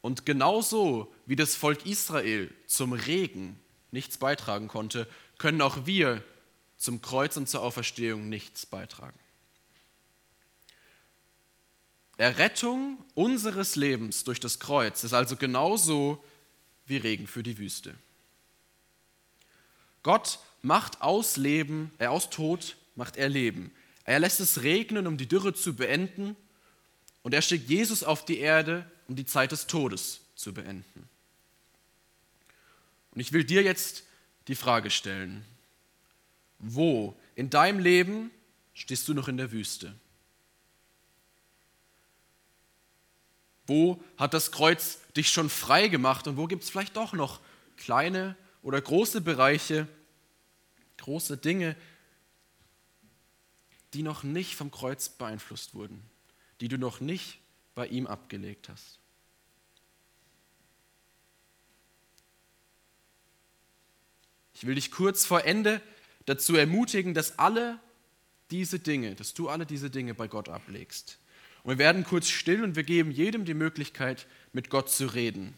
Und 0.00 0.26
genauso 0.26 1.12
wie 1.26 1.36
das 1.36 1.54
Volk 1.54 1.86
Israel 1.86 2.52
zum 2.66 2.92
Regen 2.92 3.58
nichts 3.92 4.18
beitragen 4.18 4.68
konnte, 4.68 5.08
können 5.38 5.62
auch 5.62 5.86
wir 5.86 6.22
zum 6.76 7.00
Kreuz 7.00 7.36
und 7.36 7.48
zur 7.48 7.62
Auferstehung 7.62 8.28
nichts 8.28 8.66
beitragen. 8.66 9.18
Errettung 12.18 12.98
unseres 13.14 13.76
Lebens 13.76 14.24
durch 14.24 14.40
das 14.40 14.58
Kreuz 14.58 15.04
ist 15.04 15.12
also 15.12 15.36
genauso 15.36 16.22
wie 16.86 16.96
Regen 16.96 17.26
für 17.26 17.42
die 17.42 17.58
Wüste. 17.58 17.94
Gott 20.02 20.38
macht 20.62 21.00
aus 21.00 21.36
Leben, 21.36 21.90
äh, 21.98 22.06
aus 22.06 22.30
Tod 22.30 22.76
macht 22.96 23.16
er 23.16 23.28
Leben. 23.28 23.72
Er 24.04 24.20
lässt 24.20 24.40
es 24.40 24.62
regnen, 24.62 25.06
um 25.06 25.16
die 25.16 25.28
Dürre 25.28 25.54
zu 25.54 25.74
beenden, 25.74 26.36
und 27.22 27.34
er 27.34 27.42
schickt 27.42 27.68
Jesus 27.68 28.02
auf 28.02 28.24
die 28.24 28.38
Erde, 28.38 28.84
um 29.06 29.14
die 29.14 29.26
Zeit 29.26 29.52
des 29.52 29.68
Todes 29.68 30.22
zu 30.34 30.52
beenden. 30.52 31.08
Und 33.12 33.20
ich 33.20 33.32
will 33.32 33.44
dir 33.44 33.62
jetzt 33.62 34.04
die 34.48 34.56
Frage 34.56 34.90
stellen, 34.90 35.44
wo 36.58 37.16
in 37.36 37.48
deinem 37.48 37.78
Leben 37.78 38.30
stehst 38.74 39.06
du 39.06 39.14
noch 39.14 39.28
in 39.28 39.36
der 39.36 39.52
Wüste? 39.52 39.94
Wo 43.66 44.02
hat 44.16 44.34
das 44.34 44.50
Kreuz 44.52 44.98
dich 45.16 45.30
schon 45.30 45.48
frei 45.48 45.88
gemacht 45.88 46.26
und 46.26 46.36
wo 46.36 46.46
gibt 46.46 46.64
es 46.64 46.70
vielleicht 46.70 46.96
doch 46.96 47.12
noch 47.12 47.40
kleine 47.76 48.36
oder 48.62 48.80
große 48.80 49.20
Bereiche, 49.20 49.86
große 50.98 51.36
Dinge, 51.36 51.76
die 53.94 54.02
noch 54.02 54.22
nicht 54.22 54.56
vom 54.56 54.70
Kreuz 54.70 55.08
beeinflusst 55.08 55.74
wurden, 55.74 56.02
die 56.60 56.68
du 56.68 56.78
noch 56.78 57.00
nicht 57.00 57.40
bei 57.74 57.86
ihm 57.86 58.06
abgelegt 58.06 58.68
hast? 58.68 58.98
Ich 64.54 64.66
will 64.66 64.76
dich 64.76 64.92
kurz 64.92 65.26
vor 65.26 65.44
Ende 65.44 65.82
dazu 66.24 66.54
ermutigen, 66.54 67.14
dass 67.14 67.38
alle 67.38 67.80
diese 68.52 68.78
Dinge, 68.78 69.16
dass 69.16 69.34
du 69.34 69.48
alle 69.48 69.66
diese 69.66 69.90
Dinge 69.90 70.14
bei 70.14 70.28
Gott 70.28 70.48
ablegst. 70.48 71.18
Und 71.62 71.70
wir 71.70 71.78
werden 71.78 72.04
kurz 72.04 72.28
still 72.28 72.64
und 72.64 72.76
wir 72.76 72.82
geben 72.82 73.10
jedem 73.10 73.44
die 73.44 73.54
Möglichkeit, 73.54 74.26
mit 74.52 74.68
Gott 74.68 74.90
zu 74.90 75.06
reden 75.06 75.54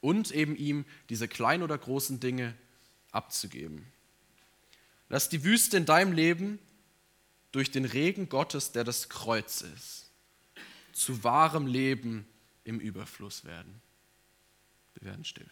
und 0.00 0.30
eben 0.30 0.56
ihm 0.56 0.84
diese 1.08 1.28
kleinen 1.28 1.62
oder 1.62 1.76
großen 1.76 2.20
Dinge 2.20 2.54
abzugeben. 3.12 3.86
Lass 5.08 5.28
die 5.28 5.44
Wüste 5.44 5.76
in 5.76 5.86
deinem 5.86 6.12
Leben 6.12 6.58
durch 7.52 7.70
den 7.70 7.84
Regen 7.84 8.28
Gottes, 8.28 8.72
der 8.72 8.84
das 8.84 9.08
Kreuz 9.08 9.62
ist, 9.62 10.10
zu 10.92 11.22
wahrem 11.24 11.66
Leben 11.66 12.26
im 12.64 12.80
Überfluss 12.80 13.44
werden. 13.44 13.80
Wir 14.94 15.10
werden 15.10 15.24
still. 15.24 15.48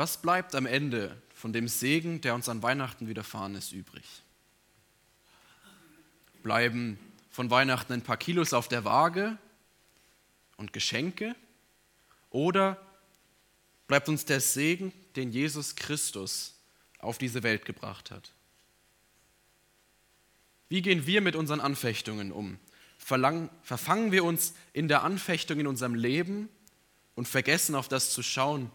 Was 0.00 0.16
bleibt 0.16 0.54
am 0.54 0.64
Ende 0.64 1.14
von 1.34 1.52
dem 1.52 1.68
Segen, 1.68 2.22
der 2.22 2.34
uns 2.34 2.48
an 2.48 2.62
Weihnachten 2.62 3.06
widerfahren 3.06 3.54
ist, 3.54 3.72
übrig? 3.72 4.06
Bleiben 6.42 6.98
von 7.30 7.50
Weihnachten 7.50 7.92
ein 7.92 8.00
paar 8.00 8.16
Kilos 8.16 8.54
auf 8.54 8.66
der 8.66 8.86
Waage 8.86 9.36
und 10.56 10.72
Geschenke? 10.72 11.36
Oder 12.30 12.80
bleibt 13.88 14.08
uns 14.08 14.24
der 14.24 14.40
Segen, 14.40 14.90
den 15.16 15.32
Jesus 15.32 15.76
Christus 15.76 16.58
auf 17.00 17.18
diese 17.18 17.42
Welt 17.42 17.66
gebracht 17.66 18.10
hat? 18.10 18.32
Wie 20.70 20.80
gehen 20.80 21.04
wir 21.04 21.20
mit 21.20 21.36
unseren 21.36 21.60
Anfechtungen 21.60 22.32
um? 22.32 22.58
Verlangen, 22.96 23.50
verfangen 23.62 24.12
wir 24.12 24.24
uns 24.24 24.54
in 24.72 24.88
der 24.88 25.02
Anfechtung 25.02 25.60
in 25.60 25.66
unserem 25.66 25.94
Leben 25.94 26.48
und 27.16 27.28
vergessen 27.28 27.74
auf 27.74 27.88
das 27.88 28.14
zu 28.14 28.22
schauen, 28.22 28.72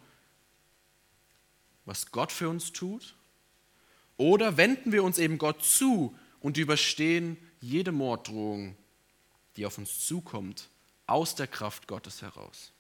was 1.86 2.12
Gott 2.12 2.32
für 2.32 2.50
uns 2.50 2.72
tut? 2.74 3.16
Oder 4.18 4.58
wenden 4.58 4.92
wir 4.92 5.04
uns 5.04 5.18
eben 5.18 5.38
Gott 5.38 5.64
zu 5.64 6.18
und 6.40 6.58
überstehen 6.58 7.38
jede 7.62 7.92
Morddrohung, 7.92 8.76
die 9.56 9.66
auf 9.66 9.78
uns 9.78 10.06
zukommt, 10.06 10.70
aus 11.08 11.36
der 11.36 11.48
Kraft 11.48 11.88
Gottes 11.88 12.22
heraus? 12.22 12.72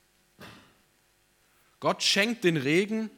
Gott 1.80 2.04
schenkt 2.04 2.44
den 2.44 2.58
Regen 2.58 3.10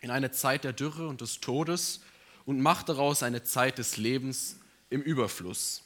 in 0.00 0.10
eine 0.10 0.30
Zeit 0.30 0.64
der 0.64 0.72
Dürre 0.72 1.08
und 1.08 1.20
des 1.20 1.40
Todes 1.40 2.00
und 2.44 2.60
macht 2.60 2.88
daraus 2.88 3.22
eine 3.22 3.42
Zeit 3.42 3.78
des 3.78 3.96
Lebens 3.96 4.58
im 4.90 5.02
Überfluss. 5.02 5.82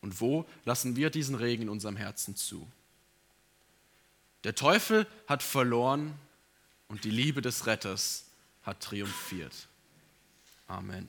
Und 0.00 0.20
wo 0.20 0.44
lassen 0.64 0.96
wir 0.96 1.10
diesen 1.10 1.36
Regen 1.36 1.62
in 1.64 1.68
unserem 1.68 1.96
Herzen 1.96 2.36
zu? 2.36 2.66
Der 4.44 4.54
Teufel 4.54 5.06
hat 5.26 5.42
verloren 5.42 6.14
und 6.92 7.04
die 7.04 7.10
Liebe 7.10 7.40
des 7.40 7.66
Retters 7.66 8.26
hat 8.64 8.80
triumphiert. 8.80 9.66
Amen. 10.68 11.08